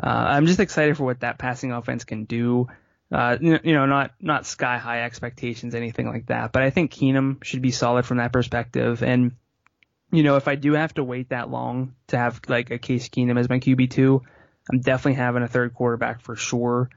[0.00, 2.68] Uh, I'm just excited for what that passing offense can do.
[3.10, 6.52] Uh, you know, not not sky high expectations, anything like that.
[6.52, 9.02] But I think Keenum should be solid from that perspective.
[9.02, 9.32] And
[10.12, 13.08] you know, if I do have to wait that long to have like a Case
[13.08, 14.22] Keenum as my QB two,
[14.70, 16.90] I'm definitely having a third quarterback for sure.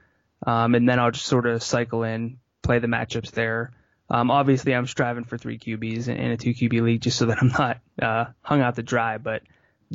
[0.46, 3.72] Um, and then I'll just sort of cycle in, play the matchups there.
[4.10, 7.38] Um, obviously, I'm striving for three QBs in a two QB league just so that
[7.40, 9.18] I'm not uh, hung out to dry.
[9.18, 9.42] But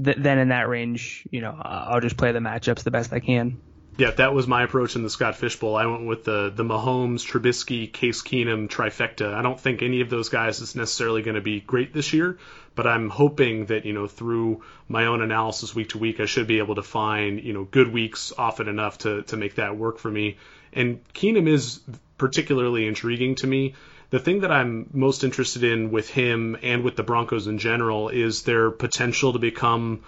[0.01, 3.19] th- then in that range, you know, I'll just play the matchups the best I
[3.19, 3.59] can.
[3.95, 5.75] Yeah, that was my approach in the Scott Fish Bowl.
[5.75, 9.33] I went with the the Mahomes, Trubisky, Case Keenum trifecta.
[9.33, 12.39] I don't think any of those guys is necessarily going to be great this year,
[12.73, 16.47] but I'm hoping that you know through my own analysis week to week, I should
[16.47, 19.99] be able to find you know good weeks often enough to to make that work
[19.99, 20.37] for me.
[20.71, 21.79] And Keenum is
[22.17, 23.75] particularly intriguing to me
[24.13, 28.09] the thing that I'm most interested in with him and with the Broncos in general
[28.09, 30.03] is their potential to become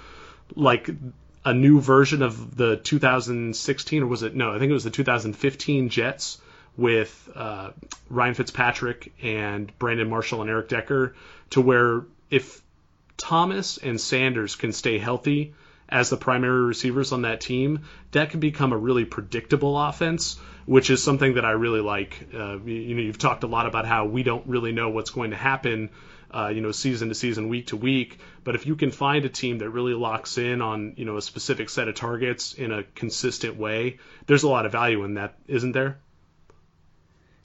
[0.53, 0.91] like
[1.43, 4.91] a new version of the 2016 or was it no I think it was the
[4.91, 6.39] 2015 Jets
[6.77, 7.71] with uh,
[8.07, 11.15] Ryan Fitzpatrick and Brandon Marshall and Eric Decker
[11.49, 12.61] to where if
[13.17, 15.55] Thomas and Sanders can stay healthy
[15.87, 17.81] as the primary receivers on that team,
[18.11, 22.27] that can become a really predictable offense, which is something that I really like.
[22.33, 25.31] Uh, you know, you've talked a lot about how we don't really know what's going
[25.31, 25.91] to happen,
[26.31, 28.19] uh, you know, season to season, week to week.
[28.43, 31.21] But if you can find a team that really locks in on, you know, a
[31.21, 35.35] specific set of targets in a consistent way, there's a lot of value in that,
[35.47, 35.99] isn't there?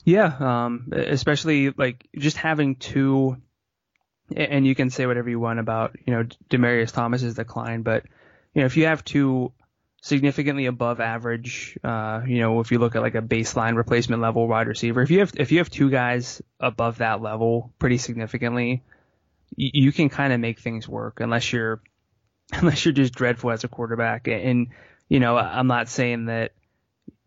[0.03, 3.37] Yeah, um, especially like just having two,
[4.35, 8.05] and you can say whatever you want about, you know, Demaryius Thomas's decline, but
[8.53, 9.53] you know, if you have two
[10.01, 14.47] significantly above average, uh, you know, if you look at like a baseline replacement level
[14.47, 18.83] wide receiver, if you have if you have two guys above that level pretty significantly,
[19.55, 21.81] you, you can kind of make things work unless you're
[22.53, 24.27] unless you're just dreadful as a quarterback.
[24.27, 24.69] And
[25.07, 26.53] you know, I'm not saying that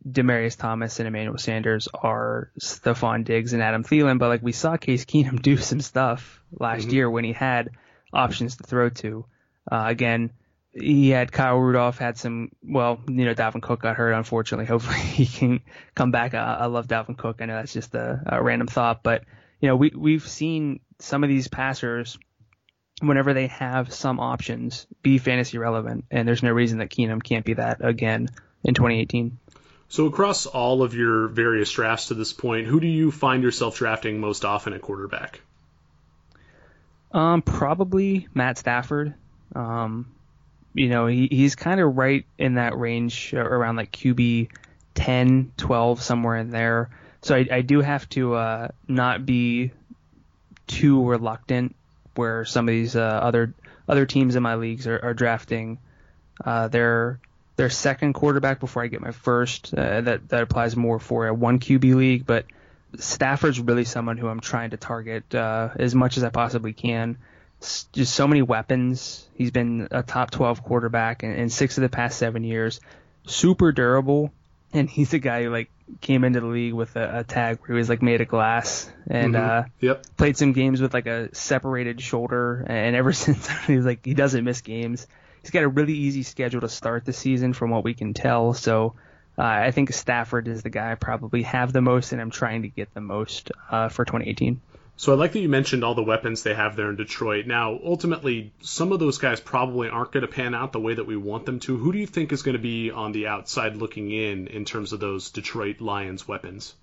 [0.07, 4.77] Demaryius Thomas and Emmanuel Sanders are Stefon Diggs and Adam Thielen, but like we saw
[4.77, 6.95] Case Keenum do some stuff last mm-hmm.
[6.95, 7.71] year when he had
[8.13, 9.25] options to throw to.
[9.71, 10.31] Uh, again,
[10.75, 14.67] he had Kyle Rudolph had some well, you know, Dalvin Cook got hurt unfortunately.
[14.71, 15.61] Hopefully he can
[15.95, 16.35] come back.
[16.35, 17.41] I, I love Dalvin Cook.
[17.41, 19.25] I know that's just a, a random thought, but
[19.61, 22.19] you know, we we've seen some of these passers
[23.01, 27.45] whenever they have some options be fantasy relevant, and there's no reason that Keenum can't
[27.45, 28.29] be that again
[28.63, 29.39] in 2018.
[29.89, 33.77] So across all of your various drafts to this point, who do you find yourself
[33.77, 35.41] drafting most often at quarterback?
[37.13, 39.15] Um, probably Matt Stafford.
[39.55, 40.14] Um,
[40.75, 44.51] you know, he, he's kind of right in that range around like QB
[44.95, 46.91] 10, 12, somewhere in there.
[47.23, 49.71] So I, I do have to uh, not be
[50.67, 51.75] too reluctant
[52.15, 53.55] where some of these uh, other
[53.89, 55.79] other teams in my leagues are, are drafting
[56.45, 57.19] uh, their
[57.57, 59.73] their second quarterback before I get my first.
[59.75, 62.47] Uh, that that applies more for a one QB league, but
[62.99, 67.19] Stafford's really someone who I'm trying to target uh, as much as I possibly can.
[67.61, 69.27] Just so many weapons.
[69.35, 72.81] He's been a top 12 quarterback in, in six of the past seven years.
[73.27, 74.33] Super durable,
[74.73, 77.69] and he's a guy who like came into the league with a, a tag where
[77.69, 79.51] he was like made of glass and mm-hmm.
[79.51, 80.05] uh, yep.
[80.17, 82.65] played some games with like a separated shoulder.
[82.69, 85.07] And ever since he's like he doesn't miss games.
[85.43, 88.55] He's got a really easy schedule to start the season from what we can tell.
[88.55, 88.95] So
[89.37, 92.63] uh, I think Stafford is the guy I probably have the most, and I'm trying
[92.63, 94.61] to get the most uh, for 2018.
[94.97, 97.47] So I like that you mentioned all the weapons they have there in Detroit.
[97.47, 101.07] Now, ultimately, some of those guys probably aren't going to pan out the way that
[101.07, 101.77] we want them to.
[101.77, 104.93] Who do you think is going to be on the outside looking in in terms
[104.93, 106.75] of those Detroit Lions weapons?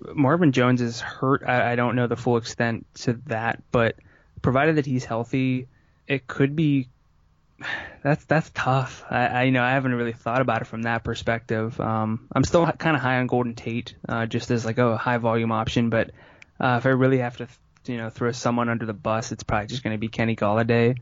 [0.00, 1.42] Marvin Jones is hurt.
[1.46, 3.96] I, I don't know the full extent to that, but
[4.42, 5.68] provided that he's healthy,
[6.06, 6.88] it could be
[8.02, 9.04] that's that's tough.
[9.10, 11.80] I, I you know I haven't really thought about it from that perspective.
[11.80, 15.18] Um, I'm still kind of high on Golden Tate, uh, just as like a high
[15.18, 15.90] volume option.
[15.90, 16.10] But
[16.60, 17.48] uh, if I really have to,
[17.86, 20.96] you know, throw someone under the bus, it's probably just going to be Kenny Golladay,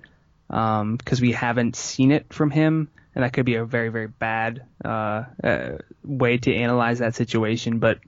[0.49, 4.09] because um, we haven't seen it from him, and that could be a very very
[4.09, 5.71] bad uh, uh,
[6.03, 7.79] way to analyze that situation.
[7.79, 7.99] But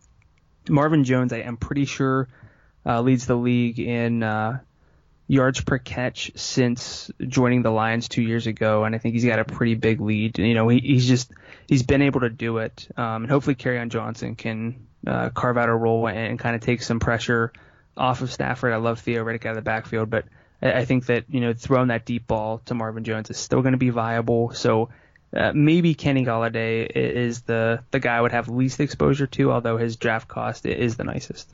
[0.68, 2.28] Marvin Jones, I am pretty sure
[2.84, 4.60] uh, leads the league in uh,
[5.28, 9.38] yards per catch since joining the Lions two years ago, and I think he's got
[9.38, 10.38] a pretty big lead.
[10.38, 11.32] You know, he, he's just
[11.68, 15.68] he's been able to do it, um, and hopefully Kerryon Johnson can uh, carve out
[15.68, 17.52] a role and, and kind of take some pressure
[17.96, 18.72] off of Stafford.
[18.72, 20.26] I love Theo Riddick out of the backfield, but
[20.62, 23.62] I, I think that you know throwing that deep ball to Marvin Jones is still
[23.62, 24.52] going to be viable.
[24.52, 24.90] So.
[25.36, 29.76] Uh, maybe Kenny Golladay is the the guy I would have least exposure to, although
[29.76, 31.52] his draft cost is the nicest.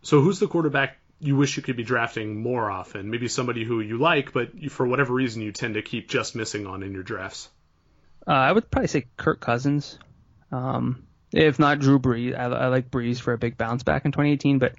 [0.00, 3.08] So who's the quarterback you wish you could be drafting more often.
[3.08, 6.34] Maybe somebody who you like, but you, for whatever reason you tend to keep just
[6.34, 7.48] missing on in your drafts.
[8.26, 9.98] Uh, I would probably say Kirk Cousins.
[10.50, 14.12] Um, if not Drew Brees, I, I, like Brees for a big bounce back in
[14.12, 14.74] 2018, but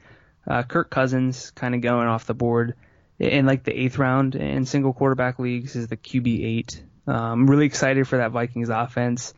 [0.47, 2.75] uh, Kirk Cousins kind of going off the board
[3.19, 6.83] in like the eighth round in single quarterback leagues is the QB eight.
[7.07, 9.33] Um, really excited for that Vikings offense.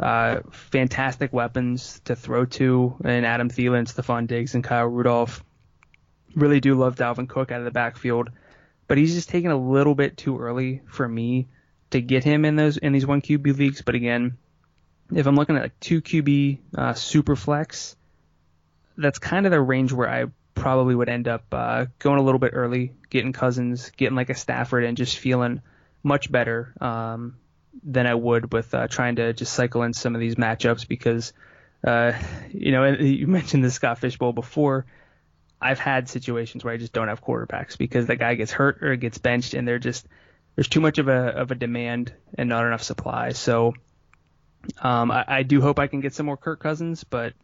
[0.00, 5.44] Uh, fantastic weapons to throw to, and Adam Thielen, Stefon Diggs, and Kyle Rudolph
[6.34, 8.30] Really do love Dalvin Cook out of the backfield,
[8.88, 11.46] but he's just taken a little bit too early for me
[11.90, 13.82] to get him in those in these one QB leagues.
[13.82, 14.36] But again,
[15.12, 17.96] if I'm looking at like two QB uh, super flex,
[18.96, 22.38] that's kind of the range where I probably would end up uh, going a little
[22.38, 25.60] bit early, getting Cousins, getting like a Stafford, and just feeling
[26.02, 27.36] much better um,
[27.82, 31.32] than I would with uh, trying to just cycle in some of these matchups because,
[31.84, 32.12] uh,
[32.52, 34.86] you know, you mentioned the Scott Fish Bowl before.
[35.60, 38.96] I've had situations where I just don't have quarterbacks because the guy gets hurt or
[38.96, 40.06] gets benched, and they're just
[40.56, 43.30] there's too much of a of a demand and not enough supply.
[43.32, 43.74] So
[44.80, 47.34] um, I, I do hope I can get some more Kirk Cousins, but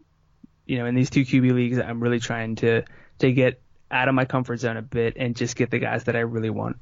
[0.67, 2.85] you know, in these two QB leagues, I'm really trying to
[3.19, 3.61] to get
[3.91, 6.51] out of my comfort zone a bit and just get the guys that I really
[6.51, 6.77] want.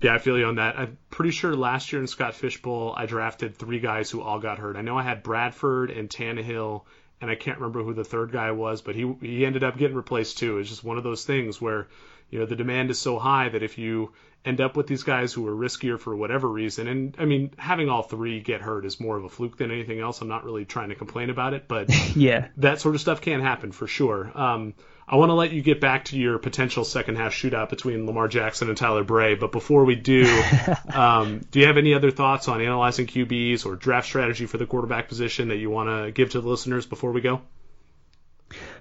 [0.00, 0.78] Yeah, I feel you on that.
[0.78, 4.38] I'm pretty sure last year in Scott Fish Bowl, I drafted three guys who all
[4.38, 4.76] got hurt.
[4.76, 6.84] I know I had Bradford and Tannehill
[7.20, 9.96] and I can't remember who the third guy was, but he he ended up getting
[9.96, 10.58] replaced too.
[10.58, 11.88] It's just one of those things where
[12.30, 14.12] you know the demand is so high that if you
[14.44, 17.88] end up with these guys who are riskier for whatever reason, and I mean having
[17.88, 20.20] all three get hurt is more of a fluke than anything else.
[20.20, 23.40] I'm not really trying to complain about it, but yeah, that sort of stuff can
[23.40, 24.30] happen for sure.
[24.34, 24.74] Um,
[25.10, 28.28] I want to let you get back to your potential second half shootout between Lamar
[28.28, 29.36] Jackson and Tyler Bray.
[29.36, 30.26] But before we do,
[30.92, 34.66] um, do you have any other thoughts on analyzing QBs or draft strategy for the
[34.66, 37.40] quarterback position that you want to give to the listeners before we go?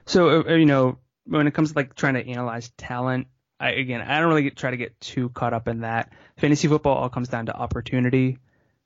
[0.05, 3.28] So, uh, you know, when it comes to like trying to analyze talent,
[3.60, 6.12] I, again, I don't really get, try to get too caught up in that.
[6.38, 8.38] Fantasy football all comes down to opportunity.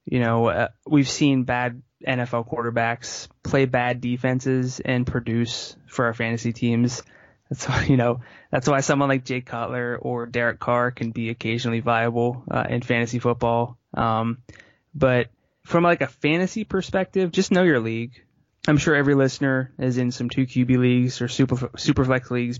[0.05, 6.13] You know, uh, we've seen bad NFL quarterbacks play bad defenses and produce for our
[6.13, 7.03] fantasy teams.
[7.49, 11.30] That's why you know that's why someone like Jay Cutler or Derek Carr can be
[11.30, 13.78] occasionally viable uh, in fantasy football.
[13.93, 14.39] Um,
[14.95, 15.28] but
[15.63, 18.24] from like a fantasy perspective, just know your league.
[18.67, 22.59] I'm sure every listener is in some two QB leagues or super super flex leagues,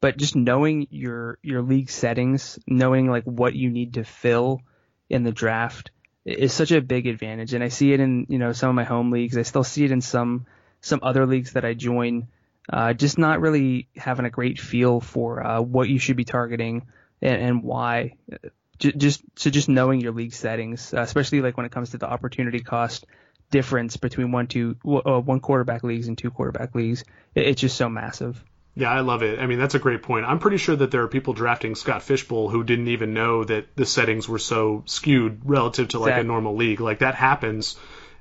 [0.00, 4.62] but just knowing your your league settings, knowing like what you need to fill
[5.08, 5.90] in the draft
[6.24, 7.54] is such a big advantage.
[7.54, 9.36] And I see it in you know some of my home leagues.
[9.36, 10.46] I still see it in some
[10.80, 12.28] some other leagues that I join
[12.72, 16.86] uh, just not really having a great feel for uh, what you should be targeting
[17.22, 18.14] and, and why.
[18.78, 22.08] just so just knowing your league settings, uh, especially like when it comes to the
[22.08, 23.06] opportunity cost
[23.52, 27.76] difference between one two uh, one quarterback leagues and two quarterback leagues, it, it's just
[27.76, 28.42] so massive.
[28.78, 29.38] Yeah, I love it.
[29.38, 30.26] I mean, that's a great point.
[30.26, 33.42] I'm pretty sure that there are people drafting Scott Fish Bowl who didn't even know
[33.42, 36.26] that the settings were so skewed relative to like exactly.
[36.26, 36.80] a normal league.
[36.80, 37.78] Like that happens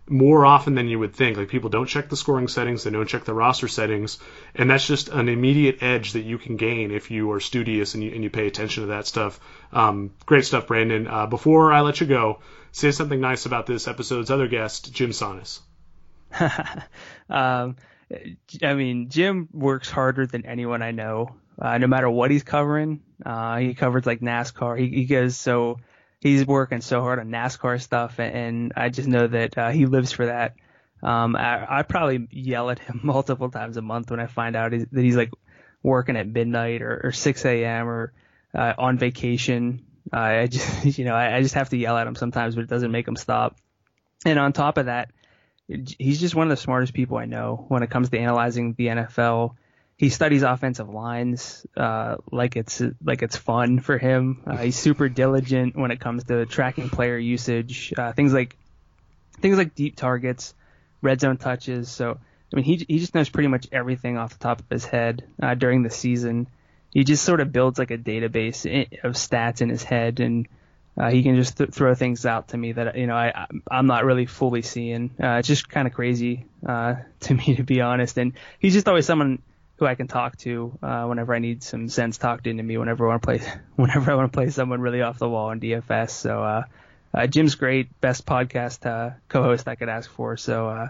[0.08, 1.36] more often than you would think.
[1.36, 4.18] Like people don't check the scoring settings, they don't check the roster settings,
[4.56, 8.03] and that's just an immediate edge that you can gain if you are studious and
[8.03, 9.41] you, and you pay attention to that stuff.
[9.74, 11.06] Um, great stuff, Brandon.
[11.08, 12.39] Uh, before I let you go,
[12.72, 15.60] say something nice about this episode's other guest, Jim Sannes.
[17.30, 17.76] um,
[18.62, 21.36] I mean, Jim works harder than anyone I know.
[21.60, 24.78] Uh, no matter what he's covering, uh, he covers like NASCAR.
[24.78, 25.78] He, he goes so
[26.20, 29.86] he's working so hard on NASCAR stuff, and, and I just know that uh, he
[29.86, 30.56] lives for that.
[31.01, 34.72] Um, I, I probably yell at him multiple times a month when I find out
[34.72, 35.32] that he's like
[35.84, 37.88] working at midnight or, or 6 a.m.
[37.88, 38.12] or
[38.53, 39.86] uh, on vacation.
[40.12, 42.64] Uh, I just, you know, I, I just have to yell at him sometimes, but
[42.64, 43.56] it doesn't make him stop.
[44.26, 45.12] And on top of that,
[45.68, 48.88] he's just one of the smartest people I know when it comes to analyzing the
[48.88, 49.55] NFL
[49.97, 54.41] he studies offensive lines uh, like it's like it's fun for him.
[54.45, 58.57] Uh, he's super diligent when it comes to tracking player usage, uh, things like
[59.39, 60.53] things like deep targets,
[61.01, 61.89] red zone touches.
[61.89, 62.11] So
[62.51, 65.24] I mean, he he just knows pretty much everything off the top of his head
[65.41, 66.47] uh, during the season.
[66.91, 68.66] He just sort of builds like a database
[69.03, 70.47] of stats in his head, and
[70.97, 73.87] uh, he can just th- throw things out to me that you know I I'm
[73.87, 75.11] not really fully seeing.
[75.21, 79.05] Uh, it's just kind of crazy to me to be honest, and he's just always
[79.05, 79.41] someone
[79.77, 82.77] who I can talk to uh, whenever I need some sense talked into me.
[82.77, 83.41] Whenever I want to play,
[83.75, 86.11] whenever I want to play someone really off the wall in DFS.
[86.11, 86.63] So uh,
[87.13, 90.37] uh, Jim's great, best podcast uh, co-host I could ask for.
[90.37, 90.87] So uh,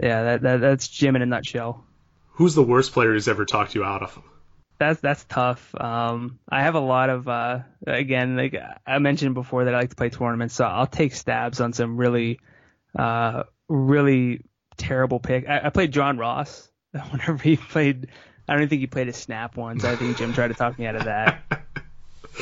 [0.00, 1.84] yeah, that, that, that's Jim in a nutshell.
[2.32, 4.18] Who's the worst player who's ever talked you out of?
[4.84, 5.74] That's that's tough.
[5.80, 8.54] Um, I have a lot of uh, again, like
[8.86, 11.96] I mentioned before that I like to play tournaments, so I'll take stabs on some
[11.96, 12.38] really,
[12.98, 14.44] uh, really
[14.76, 15.48] terrible pick.
[15.48, 16.70] I, I played John Ross
[17.10, 18.08] whenever he played.
[18.46, 19.84] I don't think he played a snap once.
[19.84, 21.42] I think Jim tried to talk me out of that.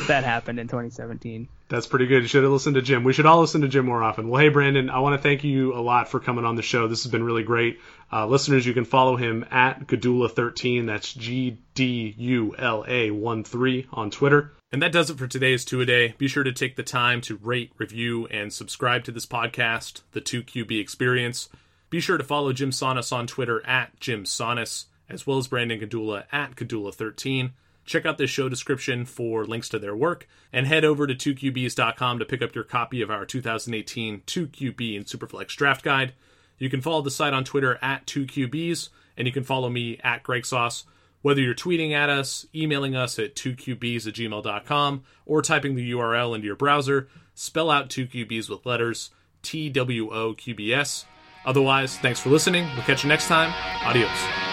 [0.07, 1.47] that happened in 2017.
[1.69, 2.21] That's pretty good.
[2.21, 3.03] You should have listened to Jim.
[3.03, 4.29] We should all listen to Jim more often.
[4.29, 6.87] Well, hey, Brandon, I want to thank you a lot for coming on the show.
[6.87, 7.79] This has been really great.
[8.11, 10.85] Uh, listeners, you can follow him at Gdula13.
[10.85, 14.51] That's G D U L A 1 3 on Twitter.
[14.71, 16.15] And that does it for today's Two A Day.
[16.17, 20.21] Be sure to take the time to rate, review, and subscribe to this podcast, The
[20.21, 21.49] 2QB Experience.
[21.89, 25.79] Be sure to follow Jim Sannes on Twitter at Jim Sannes, as well as Brandon
[25.79, 27.51] Gdula at Gdula13.
[27.85, 32.19] Check out this show description for links to their work, and head over to 2QBs.com
[32.19, 36.13] to pick up your copy of our 2018 2QB and Superflex Draft Guide.
[36.57, 40.23] You can follow the site on Twitter at 2QBs, and you can follow me at
[40.23, 40.85] Greg Sauce.
[41.21, 46.35] Whether you're tweeting at us, emailing us at 2QBs at gmail.com, or typing the URL
[46.35, 49.09] into your browser, spell out 2QBs with letters
[49.41, 51.05] T W O Q B S.
[51.45, 52.65] Otherwise, thanks for listening.
[52.73, 53.53] We'll catch you next time.
[53.85, 54.52] Adios.